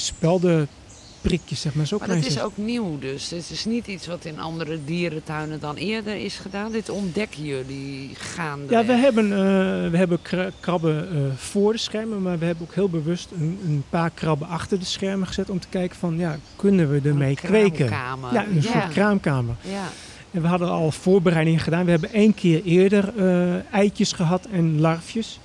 zeg 1.54 1.74
maar. 1.76 1.88
Zo 1.88 1.98
Maar 1.98 2.08
dat 2.08 2.26
is 2.26 2.40
ook 2.42 2.58
nieuw 2.58 3.00
dus. 3.00 3.30
Het 3.30 3.50
is 3.50 3.66
niet 3.66 3.88
iets 3.88 4.08
wat 4.08 4.26
in 4.26 4.40
andere 4.40 4.80
dierentuinen 4.86 5.60
dan 5.60 5.76
eerder 5.76 6.16
is 6.16 6.36
gedaan. 6.36 6.72
Dit 6.72 6.90
ontdekken 6.90 7.44
jullie 7.44 8.10
gaande. 8.16 8.74
Ja, 8.74 8.86
we 8.86 8.94
hebben, 8.94 9.24
eh, 9.32 9.90
we 9.92 9.98
hebben 9.98 10.22
kra- 10.22 10.50
krabben 10.60 11.10
eh, 11.12 11.22
voor 11.36 11.72
de 11.72 11.78
schermen, 11.78 12.22
maar 12.22 12.40
we 12.40 12.46
hebben 12.46 12.68
ook 12.68 12.74
heel 12.76 12.90
bewust 12.90 13.30
een, 13.32 13.60
een 13.66 13.84
paar 13.90 14.10
krabben 14.10 14.48
achter 14.48 14.80
de 14.80 14.86
schermen 14.86 15.28
gezet 15.28 15.50
om 15.50 15.60
te 15.60 15.68
kijken 15.70 15.98
van, 16.00 16.18
ja, 16.18 16.38
kunnen 16.56 16.90
we 16.92 17.10
ermee 17.10 17.36
kweken? 17.36 17.86
Ja, 17.90 18.46
een 18.56 18.64
soort 18.64 18.90
kraamkamer. 18.90 19.56
Ja. 19.72 19.88
En 20.32 20.42
we 20.42 20.48
hadden 20.48 20.70
al 20.70 20.92
voorbereidingen 20.92 21.60
gedaan. 21.60 21.86
We 21.86 21.92
hebben 21.92 22.12
één 22.14 22.34
keer 22.34 22.64
eerder 22.64 23.14
eh, 23.18 23.74
eitjes 23.74 24.12
gehad 24.12 24.46
en 24.52 24.80
larfjes. 24.82 25.40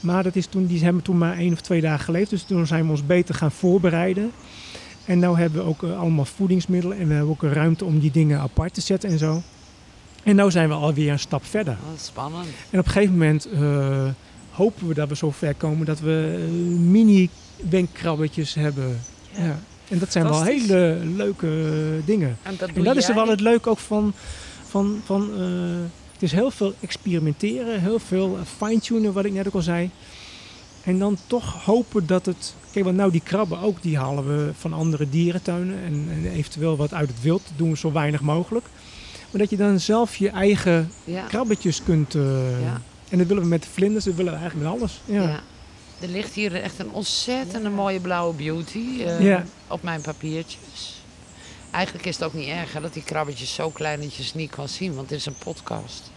Maar 0.00 0.22
dat 0.22 0.36
is 0.36 0.46
toen, 0.46 0.66
die 0.66 0.84
hebben 0.84 1.02
toen 1.02 1.18
maar 1.18 1.38
één 1.38 1.52
of 1.52 1.60
twee 1.60 1.80
dagen 1.80 2.04
geleefd. 2.04 2.30
Dus 2.30 2.42
toen 2.42 2.66
zijn 2.66 2.84
we 2.84 2.90
ons 2.90 3.06
beter 3.06 3.34
gaan 3.34 3.50
voorbereiden. 3.52 4.32
En 5.04 5.18
nu 5.18 5.26
hebben 5.26 5.62
we 5.62 5.68
ook 5.68 5.82
eh, 5.82 6.00
allemaal 6.00 6.24
voedingsmiddelen. 6.24 6.98
En 6.98 7.08
we 7.08 7.14
hebben 7.14 7.32
ook 7.32 7.42
een 7.42 7.52
ruimte 7.52 7.84
om 7.84 7.98
die 7.98 8.10
dingen 8.10 8.40
apart 8.40 8.74
te 8.74 8.80
zetten 8.80 9.10
en 9.10 9.18
zo. 9.18 9.42
En 10.22 10.36
nu 10.36 10.50
zijn 10.50 10.68
we 10.68 10.74
alweer 10.74 11.12
een 11.12 11.18
stap 11.18 11.44
verder. 11.44 11.72
Oh, 11.72 11.98
spannend. 11.98 12.46
En 12.70 12.78
op 12.78 12.84
een 12.86 12.92
gegeven 12.92 13.12
moment 13.12 13.48
eh, 13.52 14.08
hopen 14.50 14.88
we 14.88 14.94
dat 14.94 15.08
we 15.08 15.16
zo 15.16 15.30
ver 15.30 15.54
komen 15.54 15.86
dat 15.86 16.00
we 16.00 16.44
eh, 16.48 16.52
mini 16.78 17.28
wenkkrabbetjes 17.68 18.54
hebben. 18.54 19.00
Ja. 19.30 19.58
En 19.88 19.98
dat 19.98 20.12
zijn 20.12 20.24
wel 20.24 20.42
hele 20.42 20.98
leuke 21.16 21.48
dingen. 22.04 22.38
En 22.42 22.54
dat, 22.58 22.68
En 22.68 22.74
doe 22.74 22.84
dat 22.84 22.96
is 22.96 23.08
er 23.08 23.14
wel 23.14 23.28
het 23.28 23.40
leuk 23.40 23.66
ook 23.66 23.78
van. 23.78 24.12
van, 24.68 25.00
van 25.04 25.30
het 26.12 26.22
is 26.22 26.32
heel 26.32 26.50
veel 26.50 26.74
experimenteren, 26.80 27.80
heel 27.80 27.98
veel 27.98 28.38
fine-tunen, 28.56 29.12
wat 29.12 29.24
ik 29.24 29.32
net 29.32 29.46
ook 29.46 29.54
al 29.54 29.62
zei. 29.62 29.90
En 30.84 30.98
dan 30.98 31.18
toch 31.26 31.64
hopen 31.64 32.06
dat 32.06 32.26
het 32.26 32.54
Kijk, 32.74 32.86
want 32.86 32.96
nou 32.96 33.10
die 33.10 33.20
krabben 33.24 33.58
ook, 33.58 33.82
die 33.82 33.98
halen 33.98 34.26
we 34.26 34.52
van 34.58 34.72
andere 34.72 35.08
dierentuinen. 35.08 35.78
En, 35.84 36.08
en 36.10 36.30
eventueel 36.32 36.76
wat 36.76 36.94
uit 36.94 37.08
het 37.08 37.22
wild. 37.22 37.42
Dat 37.48 37.58
doen 37.58 37.70
we 37.70 37.76
zo 37.76 37.92
weinig 37.92 38.20
mogelijk. 38.20 38.66
Maar 39.30 39.40
dat 39.40 39.50
je 39.50 39.56
dan 39.56 39.80
zelf 39.80 40.16
je 40.16 40.28
eigen 40.28 40.90
Ja. 41.04 41.26
krabbetjes 41.26 41.82
kunt... 41.82 42.14
eh, 42.14 42.60
Ja. 42.62 42.80
En 43.08 43.18
dat 43.18 43.26
willen 43.26 43.42
we 43.42 43.48
met 43.48 43.62
de 43.62 43.68
vlinders, 43.72 44.04
dat 44.04 44.14
willen 44.14 44.32
we 44.32 44.38
eigenlijk 44.38 44.70
met 44.70 44.78
alles. 44.80 45.00
Ja. 45.04 45.22
Ja. 45.22 45.40
Er 46.00 46.08
ligt 46.08 46.32
hier 46.34 46.54
echt 46.62 46.78
een 46.78 46.90
ontzettende 46.90 47.68
mooie 47.70 48.00
blauwe 48.00 48.34
beauty 48.34 49.02
eh, 49.04 49.20
Ja. 49.24 49.44
op 49.68 49.82
mijn 49.82 50.00
papiertjes. 50.00 51.02
Eigenlijk 51.70 52.06
is 52.06 52.14
het 52.14 52.24
ook 52.24 52.34
niet 52.34 52.48
erg 52.48 52.72
hè, 52.72 52.80
dat 52.80 52.92
die 52.94 53.02
krabbetjes 53.02 53.54
zo 53.54 53.70
klein 53.70 54.00
dat 54.00 54.14
je 54.14 54.22
ze 54.22 54.36
niet 54.36 54.50
kan 54.50 54.68
zien, 54.68 54.94
want 54.94 55.10
het 55.10 55.18
is 55.18 55.26
een 55.26 55.36
podcast. 55.38 56.10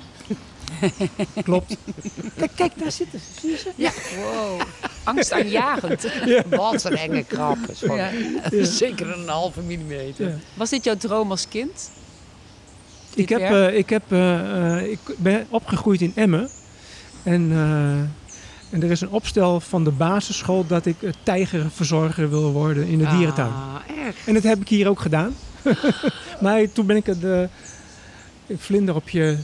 Klopt. 1.43 1.77
kijk, 2.37 2.51
kijk, 2.55 2.71
daar 2.79 2.91
zitten 2.91 3.19
ze. 3.19 3.39
Zie 3.39 3.49
je 3.49 3.57
ze? 3.57 3.71
Ja, 3.75 3.91
Wow. 4.15 4.61
Angstaanjagend. 5.03 6.07
wat 6.49 6.83
een 6.83 6.97
enge 6.97 7.23
krab. 7.23 7.57
is 7.69 7.79
van- 7.85 7.95
Ja. 7.97 8.11
Zeker 8.63 9.17
een 9.19 9.27
halve 9.27 9.61
millimeter. 9.61 10.27
Ja. 10.29 10.35
Was 10.53 10.69
dit 10.69 10.83
jouw 10.83 10.95
droom 10.95 11.31
als 11.31 11.47
kind? 11.47 11.89
Ik 13.15 13.29
heb, 13.29 13.39
eh, 13.41 13.77
ik, 13.77 13.89
heb 13.89 14.03
eh, 14.11 14.75
eh, 14.77 14.91
ik 14.91 14.99
ben 15.17 15.45
opgegroeid 15.49 16.01
in 16.01 16.11
Emmen. 16.15 16.49
En, 17.23 17.51
eh, 17.51 18.73
en 18.73 18.83
er 18.83 18.91
is 18.91 19.01
een 19.01 19.09
opstel 19.09 19.59
van 19.59 19.83
de 19.83 19.91
basisschool 19.91 20.67
dat 20.67 20.85
ik 20.85 20.95
tijgerverzorger 21.23 22.29
wil 22.29 22.51
worden 22.51 22.87
in 22.87 22.97
de 22.97 23.07
dierentuin. 23.07 23.47
Ah, 23.51 23.75
erg. 24.05 24.15
En 24.27 24.33
dat 24.33 24.43
heb 24.43 24.59
ik 24.61 24.67
hier 24.67 24.87
ook 24.89 24.99
gedaan. 24.99 25.35
maar 26.41 26.71
toen 26.71 26.85
ben 26.85 26.95
ik 26.95 27.05
het 27.05 27.23
eh, 27.23 27.41
vlinder 28.57 28.95
op 28.95 29.09
je 29.09 29.37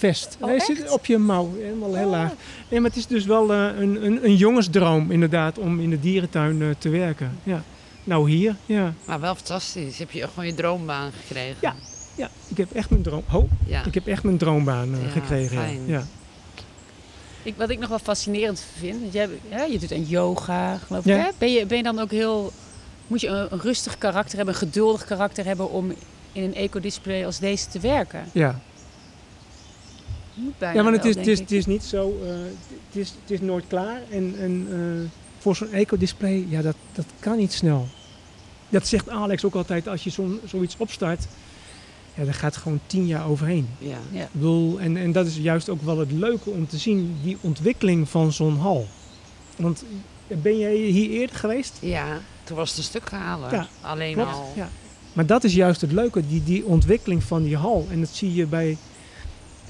vest. 0.00 0.36
Oh, 0.40 0.48
nee, 0.48 0.60
zit 0.60 0.90
op 0.90 1.06
je 1.06 1.18
mouw, 1.18 1.50
helemaal 1.58 1.94
heel 1.94 2.04
Oh. 2.04 2.10
laag. 2.10 2.32
Nee, 2.68 2.80
maar 2.80 2.88
het 2.90 2.98
is 2.98 3.06
dus 3.06 3.24
wel 3.24 3.52
eh, 3.52 3.64
een, 3.78 4.04
een, 4.04 4.24
een 4.24 4.36
jongensdroom 4.36 5.10
inderdaad 5.10 5.58
om 5.58 5.80
in 5.80 5.90
de 5.90 6.00
dierentuin 6.00 6.62
eh, 6.62 6.68
te 6.78 6.88
werken. 6.88 7.38
Ja. 7.42 7.62
Nou 8.04 8.30
hier, 8.30 8.56
ja. 8.66 8.92
Maar 9.04 9.20
wel 9.20 9.34
fantastisch. 9.34 9.98
Heb 9.98 10.10
je 10.10 10.28
gewoon 10.28 10.46
je 10.46 10.54
droombaan 10.54 11.10
gekregen? 11.26 11.56
Ja. 11.60 11.74
ja. 12.14 12.28
Ik 12.48 12.56
heb 12.56 12.72
echt 12.72 12.90
mijn 12.90 13.02
droom. 13.02 13.24
Oh, 13.32 13.50
Ja. 13.66 13.84
ik 13.84 13.94
heb 13.94 14.06
echt 14.06 14.22
mijn 14.22 14.36
droombaan 14.38 14.94
eh, 14.94 15.02
Ja, 15.02 15.08
gekregen. 15.10 15.56
ja. 15.56 15.62
fijn. 15.62 15.80
Ja. 15.86 16.02
Ik, 17.42 17.54
wat 17.56 17.70
ik 17.70 17.78
nog 17.78 17.88
wel 17.88 17.98
fascinerend 17.98 18.64
vind, 18.78 19.00
want 19.00 19.12
jij, 19.12 19.28
ja, 19.50 19.62
je 19.64 19.78
doet 19.78 19.92
aan 19.92 20.04
yoga, 20.04 20.76
geloof 20.86 21.06
ik. 21.06 21.14
Hè? 21.14 21.28
Ben, 21.38 21.52
je, 21.52 21.66
ben 21.66 21.76
je 21.76 21.82
dan 21.82 21.98
ook 21.98 22.10
heel. 22.10 22.52
Moet 23.06 23.20
je 23.20 23.28
een, 23.28 23.46
een 23.52 23.60
rustig 23.60 23.98
karakter 23.98 24.36
hebben, 24.36 24.54
een 24.54 24.60
geduldig 24.60 25.04
karakter 25.04 25.44
hebben 25.44 25.70
om 25.70 25.92
in 26.32 26.42
een 26.42 26.54
ecodisplay 26.54 27.24
als 27.26 27.38
deze 27.38 27.68
te 27.68 27.78
werken? 27.80 28.24
Ja. 28.32 28.60
Moet 30.42 30.58
bijna 30.58 30.74
Ja, 30.76 30.82
want 30.82 30.94
het 30.94 31.04
wel, 31.04 31.12
is, 31.12 31.18
het, 31.18 31.26
is, 31.28 31.38
het 31.38 31.52
is 31.52 31.66
niet 31.66 31.82
zo, 31.84 32.18
eh, 32.22 32.28
het, 32.88 32.96
is, 32.96 33.14
het 33.22 33.30
is 33.30 33.40
nooit 33.40 33.64
klaar. 33.68 34.00
En, 34.10 34.34
en 34.38 34.66
eh, 34.70 35.10
voor 35.38 35.56
zo'n 35.56 35.72
ecodisplay, 35.72 36.46
ja, 36.48 36.62
dat, 36.62 36.76
dat 36.92 37.06
kan 37.18 37.36
niet 37.36 37.52
snel. 37.52 37.88
Dat 38.68 38.86
zegt 38.88 39.08
Alex 39.08 39.44
ook 39.44 39.54
altijd, 39.54 39.88
als 39.88 40.04
je 40.04 40.10
zo'n 40.10 40.40
zoiets 40.46 40.74
opstart, 40.78 41.26
ja, 42.14 42.24
daar 42.24 42.34
gaat 42.34 42.56
gewoon 42.56 42.80
tien 42.86 43.06
jaar 43.06 43.26
overheen. 43.28 43.68
Ja. 43.78 43.98
Ja. 44.10 44.22
Ik 44.22 44.28
bedoel, 44.32 44.80
en, 44.80 44.96
en 44.96 45.12
dat 45.12 45.26
is 45.26 45.36
juist 45.36 45.68
ook 45.68 45.82
wel 45.82 45.98
het 45.98 46.12
leuke 46.12 46.50
om 46.50 46.68
te 46.68 46.78
zien, 46.78 47.16
die 47.22 47.36
ontwikkeling 47.40 48.08
van 48.08 48.32
zo'n 48.32 48.56
hal. 48.58 48.86
Want 49.56 49.84
ben 50.26 50.58
jij 50.58 50.74
hier 50.74 51.10
eerder 51.10 51.36
geweest? 51.36 51.78
Ja, 51.80 52.20
toen 52.44 52.56
was 52.56 52.68
het 52.68 52.78
een 52.78 52.84
stuk 52.84 53.08
gehaald. 53.08 53.50
Ja, 53.50 53.68
Alleen 53.80 54.14
Klopt. 54.14 54.32
al. 54.32 54.52
Ja. 54.56 54.68
Maar 55.12 55.26
dat 55.26 55.44
is 55.44 55.54
juist 55.54 55.80
het 55.80 55.92
leuke, 55.92 56.26
die, 56.26 56.44
die 56.44 56.64
ontwikkeling 56.64 57.22
van 57.24 57.42
die 57.42 57.56
hal. 57.56 57.86
En 57.90 58.00
dat 58.00 58.08
zie 58.08 58.34
je 58.34 58.46
bij 58.46 58.76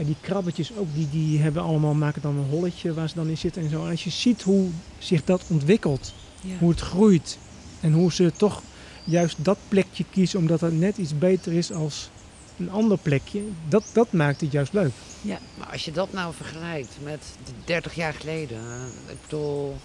ja, 0.00 0.06
die 0.06 0.16
krabbetjes 0.20 0.72
ook. 0.78 0.86
Die, 0.94 1.08
die 1.10 1.38
hebben 1.40 1.62
allemaal, 1.62 1.94
maken 1.94 2.22
dan 2.22 2.36
een 2.36 2.48
holletje 2.50 2.94
waar 2.94 3.08
ze 3.08 3.14
dan 3.14 3.28
in 3.28 3.38
zitten 3.38 3.62
en 3.62 3.70
zo. 3.70 3.84
En 3.84 3.90
als 3.90 4.04
je 4.04 4.10
ziet 4.10 4.42
hoe 4.42 4.68
zich 4.98 5.24
dat 5.24 5.42
ontwikkelt, 5.48 6.12
Ja. 6.40 6.56
hoe 6.58 6.70
het 6.70 6.80
groeit. 6.80 7.38
En 7.80 7.92
hoe 7.92 8.12
ze 8.12 8.32
toch 8.36 8.62
juist 9.04 9.36
dat 9.44 9.58
plekje 9.68 10.04
kiezen 10.10 10.38
omdat 10.38 10.60
het 10.60 10.78
net 10.78 10.96
iets 10.96 11.18
beter 11.18 11.52
is 11.52 11.72
als 11.72 12.10
een 12.58 12.70
ander 12.70 12.98
plekje. 12.98 13.40
Dat, 13.68 13.84
dat 13.92 14.12
maakt 14.12 14.40
het 14.40 14.52
juist 14.52 14.72
leuk. 14.72 14.90
Maar 15.58 15.68
als 15.72 15.84
je 15.84 15.92
dat 15.92 16.12
nou 16.12 16.34
vergelijkt 16.34 16.96
met 17.02 17.22
de 17.44 17.52
30 17.64 17.94
jaar 17.94 18.12
geleden. 18.14 18.56
eh, 18.58 19.12
Ik 19.12 19.16
bedoel, 19.22 19.76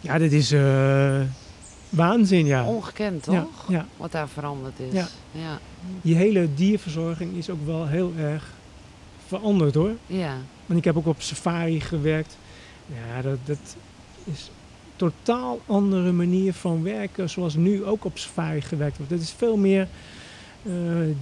Ja, 0.00 0.18
dit 0.18 0.32
is 0.32 0.52
eh, 0.52 1.20
waanzin, 1.88 2.46
ja. 2.46 2.64
ongekend 2.66 3.22
toch? 3.22 3.34
Ja, 3.34 3.46
ja. 3.68 3.86
Wat 3.96 4.12
daar 4.12 4.28
veranderd 4.28 4.78
is. 4.80 4.92
Ja. 4.92 5.08
Ja. 5.32 5.58
Die 6.02 6.14
hele 6.16 6.48
dierverzorging 6.54 7.36
is 7.36 7.50
ook 7.50 7.66
wel 7.66 7.86
heel 7.86 8.12
erg 8.18 8.54
veranderd 9.26 9.74
hoor. 9.74 9.92
ja. 10.06 10.36
Want 10.66 10.78
ik 10.78 10.84
heb 10.84 10.96
ook 10.96 11.06
op 11.06 11.22
safari 11.22 11.80
gewerkt. 11.80 12.36
Ja, 12.86 13.22
dat, 13.22 13.38
dat 13.44 13.58
is 14.24 14.40
een 14.42 14.92
totaal 14.96 15.60
andere 15.66 16.12
manier 16.12 16.52
van 16.54 16.82
werken 16.82 17.30
zoals 17.30 17.54
nu 17.54 17.84
ook 17.84 18.04
op 18.04 18.18
safari 18.18 18.60
gewerkt 18.60 18.96
wordt. 18.96 19.12
Het 19.12 19.20
is 19.22 19.34
veel 19.36 19.56
meer 19.56 19.88
eh, 20.62 20.72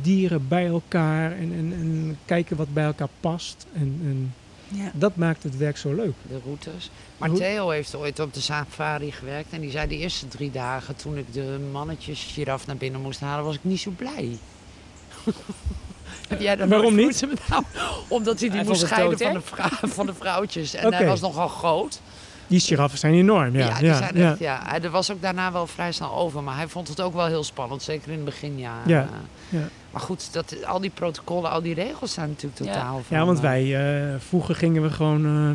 dieren 0.03 0.49
bij 0.49 0.67
elkaar 0.67 1.33
en, 1.33 1.53
en, 1.53 1.73
en 1.73 2.19
kijken 2.25 2.57
wat 2.57 2.73
bij 2.73 2.85
elkaar 2.85 3.09
past. 3.21 3.67
En, 3.73 3.99
en 4.03 4.35
Ja. 4.69 4.91
dat 4.95 5.17
maakt 5.17 5.43
het 5.43 5.57
werk 5.57 5.77
zo 5.77 5.95
leuk. 5.95 6.15
de 6.29 6.39
routes. 6.45 6.91
Maar 7.19 7.31
Theo 7.33 7.69
heeft 7.69 7.95
ooit 7.95 8.21
op 8.21 8.35
de 8.35 8.41
safari 8.41 9.13
gewerkt. 9.13 9.53
En 9.53 9.61
die 9.61 9.71
zei 9.71 9.89
de 9.89 9.99
eerste 9.99 10.29
drie 10.29 10.51
dagen 10.51 10.97
toen 10.97 11.17
ik 11.17 11.33
de 11.33 11.59
mannetjes 11.73 12.23
giraf 12.33 12.67
naar 12.67 12.77
binnen 12.77 13.01
moest 13.01 13.21
halen, 13.21 13.45
was 13.45 13.55
ik 13.55 13.65
niet 13.65 13.81
zo 13.81 13.91
blij. 13.97 14.39
Heb 16.29 16.41
jij 16.41 16.57
dat 16.57 16.69
Waarom 16.69 16.95
niet? 16.95 17.27
Nou, 17.49 17.63
omdat 18.09 18.41
hij 18.41 18.49
die 18.49 18.59
Hij 18.59 18.69
moest 18.69 18.81
scheiden 18.81 19.19
dood, 19.19 19.43
van 19.45 19.69
de, 19.81 19.89
van 19.89 20.07
de 20.07 20.15
vrouwtjes. 20.15 20.75
En 20.75 20.95
hij 20.95 21.07
was 21.07 21.21
nogal 21.21 21.49
groot. 21.49 22.01
Die 22.47 22.61
giraffen 22.61 22.99
zijn 22.99 23.15
enorm, 23.15 23.57
ja. 23.57 23.67
Ja, 23.69 23.79
die 23.79 23.87
ja, 23.87 23.97
zijn 23.97 24.17
ja. 24.17 24.31
echt, 24.31 24.39
ja. 24.39 24.61
Hij 24.65 24.81
er 24.83 24.91
was 24.91 25.13
ook 25.13 25.23
daarna 25.23 25.53
wel 25.53 25.67
vrij 25.67 25.93
snel 25.93 26.15
over. 26.15 26.43
Maar 26.43 26.57
hij 26.57 26.69
vond 26.69 26.89
het 26.89 27.01
ook 27.01 27.15
wel 27.15 27.27
heel 27.27 27.45
spannend. 27.45 27.83
Zeker 27.83 28.09
in 28.09 28.15
het 28.17 28.25
beginjaren. 28.25 28.89
Ja, 28.89 29.09
ja. 29.49 29.69
Maar 29.91 30.01
goed, 30.03 30.29
dat, 30.33 30.65
al 30.67 30.81
die 30.81 30.91
protocollen, 30.95 31.51
al 31.51 31.63
die 31.63 31.75
regels 31.75 32.13
zijn 32.13 32.29
natuurlijk 32.29 32.65
Ja. 32.65 32.73
totaal 32.73 32.87
Ja, 32.87 32.93
want 32.93 33.07
veranderd. 33.07 33.41
wij, 33.41 34.09
eh, 34.13 34.15
vroeger 34.29 34.55
gingen 34.55 34.83
we 34.83 34.91
gewoon 34.91 35.25
eh, 35.27 35.51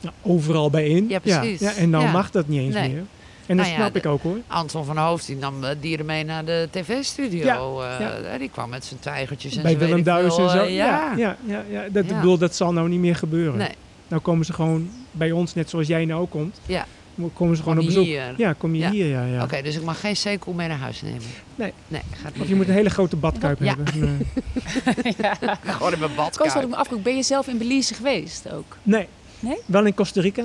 ja, 0.00 0.12
overal 0.22 0.70
bij 0.70 0.86
in. 0.88 1.08
Ja, 1.08 1.18
precies. 1.18 1.60
Ja, 1.60 1.72
en 1.74 1.90
dan 1.90 2.00
Ja. 2.02 2.10
mag 2.10 2.30
dat 2.30 2.48
niet 2.48 2.60
eens 2.60 2.74
Nee. 2.74 2.92
meer. 2.92 3.04
En 3.46 3.56
dat 3.56 3.66
Nou 3.66 3.78
ja, 3.78 3.84
snap 3.84 3.96
ik 3.96 4.06
ook 4.06 4.22
hoor. 4.22 4.38
Anton 4.46 4.84
van 4.84 4.96
Hoofd 4.96 5.26
die 5.26 5.36
nam 5.36 5.64
eh, 5.64 5.70
dieren 5.80 6.06
mee 6.06 6.24
naar 6.24 6.44
de 6.44 6.68
tv-studio. 6.70 7.44
Ja, 7.44 7.56
eh, 7.94 8.00
ja. 8.00 8.10
eh, 8.32 8.38
Die 8.38 8.48
kwam 8.50 8.68
met 8.70 8.84
zijn 8.84 9.00
tijgertjes 9.00 9.56
en 9.56 9.62
Bij 9.62 9.78
Willem 9.78 10.02
Duis 10.02 10.36
en 10.38 10.50
zo. 10.50 10.62
ja, 10.62 11.12
ja. 11.16 11.36
ja. 11.46 11.82
Dat, 11.92 12.04
Ja. 12.04 12.10
Ik 12.10 12.16
bedoel, 12.16 12.38
dat 12.38 12.54
zal 12.54 12.72
nou 12.72 12.88
niet 12.88 13.00
meer 13.00 13.16
gebeuren. 13.16 13.58
Nee, 13.58 13.74
Nou 14.08 14.22
komen 14.22 14.46
ze 14.46 14.52
gewoon 14.52 14.90
bij 15.10 15.32
ons, 15.32 15.54
net 15.54 15.70
zoals 15.70 15.86
jij 15.86 16.04
nou 16.04 16.20
ook 16.20 16.30
komt. 16.30 16.60
Ja. 16.66 16.86
Komen 17.34 17.56
ze 17.56 17.62
gewoon 17.62 17.76
Kom 17.78 17.86
op 17.86 17.90
je 17.92 17.98
bezoek. 17.98 18.04
hier? 18.04 18.34
Ja, 18.36 18.52
kom 18.52 18.74
je 18.74 18.80
Ja. 18.80 18.90
hier, 18.90 19.06
ja. 19.06 19.24
ja. 19.24 19.42
oké, 19.42 19.62
dus 19.62 19.76
ik 19.76 19.82
mag 19.82 20.00
geen 20.00 20.16
zeekoe 20.16 20.54
mee 20.54 20.68
naar 20.68 20.78
huis 20.78 21.02
nemen. 21.02 21.22
Nee. 21.54 21.72
Nee, 21.88 22.00
gaat 22.22 22.32
Of 22.40 22.48
je 22.48 22.54
moet 22.54 22.68
een 22.68 22.74
hele 22.74 22.90
grote 22.90 23.16
badkuip 23.16 23.58
Ja. 23.62 23.66
hebben. 23.76 24.00
Nee. 24.00 25.14
ja. 25.18 25.36
Gewoon 25.66 25.92
in 25.92 25.98
mijn 25.98 26.14
Koos, 26.14 26.26
wat 26.26 26.34
ik 26.34 26.38
badkuip. 26.42 26.68
me 26.68 26.76
afvroeg, 26.76 27.02
ben 27.02 27.16
je 27.16 27.22
zelf 27.22 27.46
in 27.48 27.58
Belize 27.58 27.94
geweest 27.94 28.52
ook? 28.52 28.76
nee. 28.82 29.06
Nee? 29.40 29.56
Wel 29.66 29.84
in 29.86 29.94
Costa 29.94 30.20
Rica. 30.20 30.44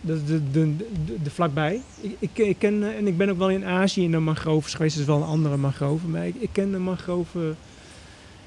De, 0.00 0.24
de, 0.24 0.50
de, 0.50 0.76
de, 1.22 1.30
vlakbij. 1.30 1.80
Ik, 2.00 2.16
ik, 2.18 2.38
ik 2.38 2.58
ken, 2.58 2.96
en 2.96 3.06
ik 3.06 3.16
ben 3.16 3.30
ook 3.30 3.38
wel 3.38 3.50
in 3.50 3.64
Azië 3.64 4.02
in 4.04 4.10
de 4.10 4.18
mangroves 4.18 4.74
geweest. 4.74 4.94
Dat 4.96 5.02
is 5.02 5.10
wel 5.10 5.22
een 5.22 5.28
andere 5.28 5.56
mangrove. 5.56 6.06
Maar 6.06 6.26
ik, 6.26 6.34
ik 6.38 6.48
ken 6.52 6.70
de 6.72 6.78
mangrove 6.78 7.54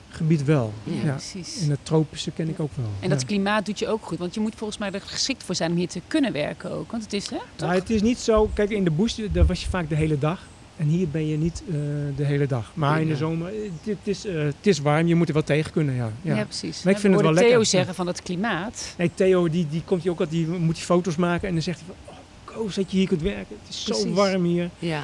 gebied 0.09 0.43
wel. 0.43 0.73
Ja, 0.83 1.03
Ja. 1.03 1.11
precies. 1.11 1.61
En 1.61 1.69
het 1.69 1.79
tropische 1.83 2.31
ken 2.31 2.49
ik 2.49 2.59
ook 2.59 2.71
wel. 2.75 2.85
En 2.99 3.09
dat 3.09 3.25
klimaat 3.25 3.65
doet 3.65 3.79
je 3.79 3.87
ook 3.87 4.05
goed, 4.05 4.17
want 4.17 4.33
je 4.33 4.39
moet 4.39 4.55
volgens 4.55 4.79
mij 4.79 4.91
er 4.91 5.01
geschikt 5.01 5.43
voor 5.43 5.55
zijn 5.55 5.71
om 5.71 5.77
hier 5.77 5.87
te 5.87 6.01
kunnen 6.07 6.31
werken 6.31 6.71
ook. 6.71 6.91
Want 6.91 7.03
het 7.03 7.13
is, 7.13 7.29
hè? 7.29 7.37
Nou, 7.57 7.73
het 7.73 7.89
is 7.89 8.01
niet 8.01 8.19
zo. 8.19 8.49
Kijk, 8.53 8.69
in 8.69 8.83
de 8.83 8.91
bush 8.91 9.19
daar 9.31 9.45
was 9.45 9.63
je 9.63 9.69
vaak 9.69 9.89
de 9.89 9.95
hele 9.95 10.19
dag. 10.19 10.39
En 10.77 10.87
hier 10.87 11.07
ben 11.09 11.27
je 11.27 11.37
niet 11.37 11.63
eh, 11.67 11.75
de 12.15 12.25
hele 12.25 12.47
dag. 12.47 12.71
Maar 12.73 13.01
in 13.01 13.07
de 13.07 13.15
zomer, 13.15 13.47
eh, 13.47 13.69
het, 13.83 13.97
is, 14.03 14.25
eh, 14.25 14.43
het 14.43 14.67
is 14.67 14.79
warm. 14.79 15.07
Je 15.07 15.15
moet 15.15 15.27
er 15.27 15.33
wel 15.33 15.43
tegen 15.43 15.71
kunnen, 15.71 15.95
ja. 15.95 16.11
ja. 16.21 16.35
ja. 16.35 16.43
precies. 16.43 16.83
Maar 16.83 16.93
ik 16.93 16.99
vind 16.99 17.13
We 17.15 17.19
het 17.19 17.27
wel 17.29 17.35
Theo 17.37 17.47
lekker. 17.49 17.65
zeggen 17.65 17.95
van 17.95 18.07
het 18.07 18.21
klimaat. 18.21 18.93
Nee, 18.97 19.11
Theo, 19.13 19.49
die, 19.49 19.67
die 19.69 19.81
komt 19.85 20.01
hier 20.03 20.11
ook 20.11 20.19
altijd, 20.19 20.45
die 20.47 20.57
moet 20.59 20.75
die 20.75 20.83
foto's 20.83 21.15
maken. 21.15 21.47
En 21.47 21.53
dan 21.53 21.63
zegt 21.63 21.79
hij 21.79 21.87
van, 21.87 22.13
oh, 22.13 22.19
Koos, 22.55 22.75
dat 22.75 22.91
je 22.91 22.97
hier 22.97 23.07
kunt 23.07 23.21
werken. 23.21 23.55
Het 23.63 23.69
is 23.69 23.83
zo 23.83 24.13
warm 24.13 24.43
hier. 24.43 24.69
Ja, 24.79 25.03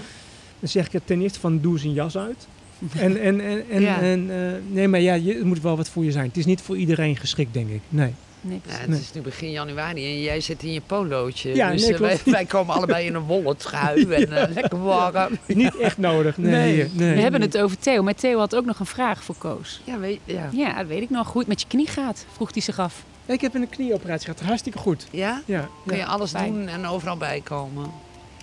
Dan 0.60 0.69
zeg 0.69 0.86
ik 0.86 0.91
het 0.91 1.08
ten 1.08 1.21
eerste 1.21 1.39
van, 1.39 1.60
doe 1.62 1.73
eens 1.73 1.84
een 1.84 1.93
jas 1.93 2.17
uit. 2.17 2.47
En, 2.97 3.21
en, 3.21 3.41
en, 3.41 3.63
en, 3.69 3.82
Ja. 3.82 4.01
en 4.01 4.30
eh, 4.30 4.60
nee, 4.67 4.88
maar 4.88 4.99
ja, 4.99 5.13
je, 5.13 5.34
het 5.34 5.43
moet 5.43 5.62
wel 5.62 5.77
wat 5.77 5.89
voor 5.89 6.03
je 6.03 6.12
zijn. 6.12 6.27
Het 6.27 6.38
is 6.38 6.45
niet 6.45 6.62
voor 6.62 6.77
iedereen 6.77 7.15
geschikt, 7.15 7.53
denk 7.53 7.69
ik. 7.69 7.82
Nee. 7.89 8.13
Ja, 8.41 8.58
het 8.67 8.88
Nee. 8.88 9.00
is 9.00 9.13
nu 9.13 9.21
begin 9.21 9.52
januari 9.52 10.06
en 10.06 10.21
jij 10.21 10.41
zit 10.41 10.63
in 10.63 10.73
je 10.73 10.82
polootje. 10.82 11.56
Ja, 11.56 11.71
dus 11.71 11.82
nee, 11.82 11.93
eh, 11.93 12.00
wij, 12.00 12.19
wij 12.26 12.45
komen 12.45 12.76
allebei 12.76 13.06
in 13.06 13.15
een 13.15 13.21
wollen 13.23 13.58
trui 13.58 14.04
en 14.13 14.38
eh, 14.38 14.54
lekker 14.54 14.84
warm. 14.84 15.38
Niet 15.47 15.78
echt 15.78 15.97
nodig. 15.97 16.38
Nee. 16.38 16.89
Nee. 16.93 17.15
We 17.15 17.21
hebben 17.21 17.41
het 17.41 17.58
over 17.58 17.80
Theo, 17.80 18.04
maar 18.04 18.15
Theo 18.15 18.39
had 18.39 18.56
ook 18.56 18.65
nog 18.65 18.80
een 18.80 18.86
vraag 18.86 19.23
voor 19.23 19.36
Koos. 19.38 19.82
Ja, 19.84 19.97
weet, 20.00 20.19
ja. 20.23 20.50
Ja, 20.52 20.73
dat 20.78 20.88
weet 20.88 21.02
ik 21.02 21.10
nog. 21.10 21.28
Hoe 21.32 21.39
het 21.39 21.47
met 21.50 21.62
je 21.62 21.67
knie 21.67 21.88
gaat, 21.88 22.26
vroeg 22.34 22.54
hij 22.54 22.62
zich 22.62 22.80
af. 22.80 23.04
Ik 23.26 23.41
heb 23.41 23.54
een 23.56 23.69
knieoperatie 23.69 24.26
gehad. 24.30 24.41
Hartstikke 24.47 24.78
goed. 24.78 25.08
ja? 25.12 25.41
Ja, 25.45 25.67
Kun 25.86 25.95
ja. 25.97 26.04
je 26.04 26.08
alles 26.10 26.32
Fijn. 26.32 26.54
doen 26.54 26.67
en 26.67 26.86
overal 26.88 27.17
bijkomen? 27.17 27.91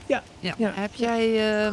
Ja, 0.06 0.22
ja. 0.40 0.54
ja. 0.58 0.72
Heb 0.74 0.94
jij 0.94 1.56
eh, 1.66 1.72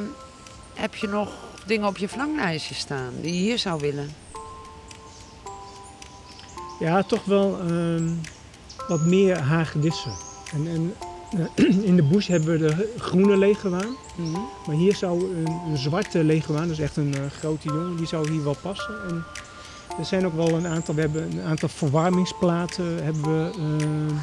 heb 0.74 0.96
je 0.96 1.08
nog 1.08 1.34
dingen 1.66 1.88
op 1.88 1.98
je 1.98 2.08
verlanglijstje 2.08 2.76
staan 2.76 3.14
die 3.22 3.34
je 3.34 3.40
hier 3.40 3.58
zou 3.60 3.80
willen? 3.82 4.10
Ja, 6.82 7.04
toch 7.04 7.26
wel 7.26 7.60
ehm, 7.60 8.10
wat 8.88 9.06
meer 9.06 9.40
hagedissen. 9.40 10.12
En, 10.54 10.68
en 10.68 10.94
eh, 11.56 11.84
in 11.90 11.96
de 11.96 12.04
bush 12.04 12.28
hebben 12.28 12.52
we 12.52 12.58
de 12.58 12.94
groene 12.98 13.38
leguaan. 13.38 13.96
Mhm. 14.16 14.32
Maar 14.66 14.76
hier 14.76 14.96
zou 14.96 15.36
een, 15.36 15.62
een 15.70 15.78
zwarte 15.78 16.24
leguaan, 16.24 16.68
dat 16.68 16.78
is 16.78 16.80
echt 16.84 16.98
een 16.98 17.14
eh, 17.16 17.22
grote 17.40 17.68
jongen, 17.68 17.96
die 17.98 18.08
zou 18.08 18.32
hier 18.32 18.44
wel 18.44 18.56
passen. 18.62 18.96
En 19.10 19.24
er 20.00 20.06
zijn 20.06 20.26
ook 20.26 20.36
wel 20.36 20.50
een 20.50 20.68
aantal, 20.68 20.96
we 20.96 21.02
hebben 21.02 21.32
een 21.32 21.42
aantal 21.42 21.70
verwarmingsplaten 21.70 23.04
hebben 23.04 23.22
we 23.22 23.52
eh, 23.58 24.16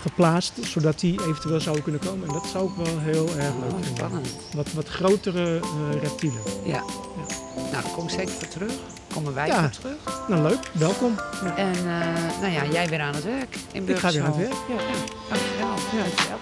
geplaatst, 0.00 0.52
zodat 0.62 1.00
die 1.00 1.20
eventueel 1.28 1.60
zouden 1.60 1.82
kunnen 1.84 2.00
komen. 2.00 2.28
En 2.28 2.34
dat 2.34 2.46
zou 2.46 2.68
ik 2.68 2.76
wel 2.76 2.98
heel 2.98 3.28
erg 3.36 3.54
leuk 3.54 3.70
Oh, 3.70 3.76
vinden. 3.80 3.96
spannend. 3.96 4.36
Wat, 4.54 4.72
wat 4.72 4.88
grotere 4.88 5.60
reptielen. 6.00 6.40
Ja. 6.64 6.82
Nou, 7.56 7.70
daar 7.72 7.84
kom 7.94 8.04
ik 8.04 8.10
zeker 8.10 8.32
voor 8.32 8.48
terug. 8.48 8.72
Komen 9.14 9.34
wij 9.34 9.46
Ja. 9.46 9.68
terug. 9.68 10.26
Nou 10.28 10.42
leuk, 10.42 10.58
welkom. 10.72 11.18
En 11.56 11.72
eh, 11.74 12.40
nou 12.40 12.52
ja, 12.52 12.64
jij 12.72 12.88
weer 12.88 13.00
aan 13.00 13.14
het 13.14 13.24
werk 13.24 13.56
in 13.72 13.88
Ik 13.88 13.98
ga 13.98 14.10
weer 14.12 14.22
aan 14.22 14.26
het 14.28 14.36
werk. 14.36 14.52
Ja. 14.68 14.76
Dankjewel. 15.28 15.68
Ja. 15.92 16.02
Dankjewel. 16.02 16.38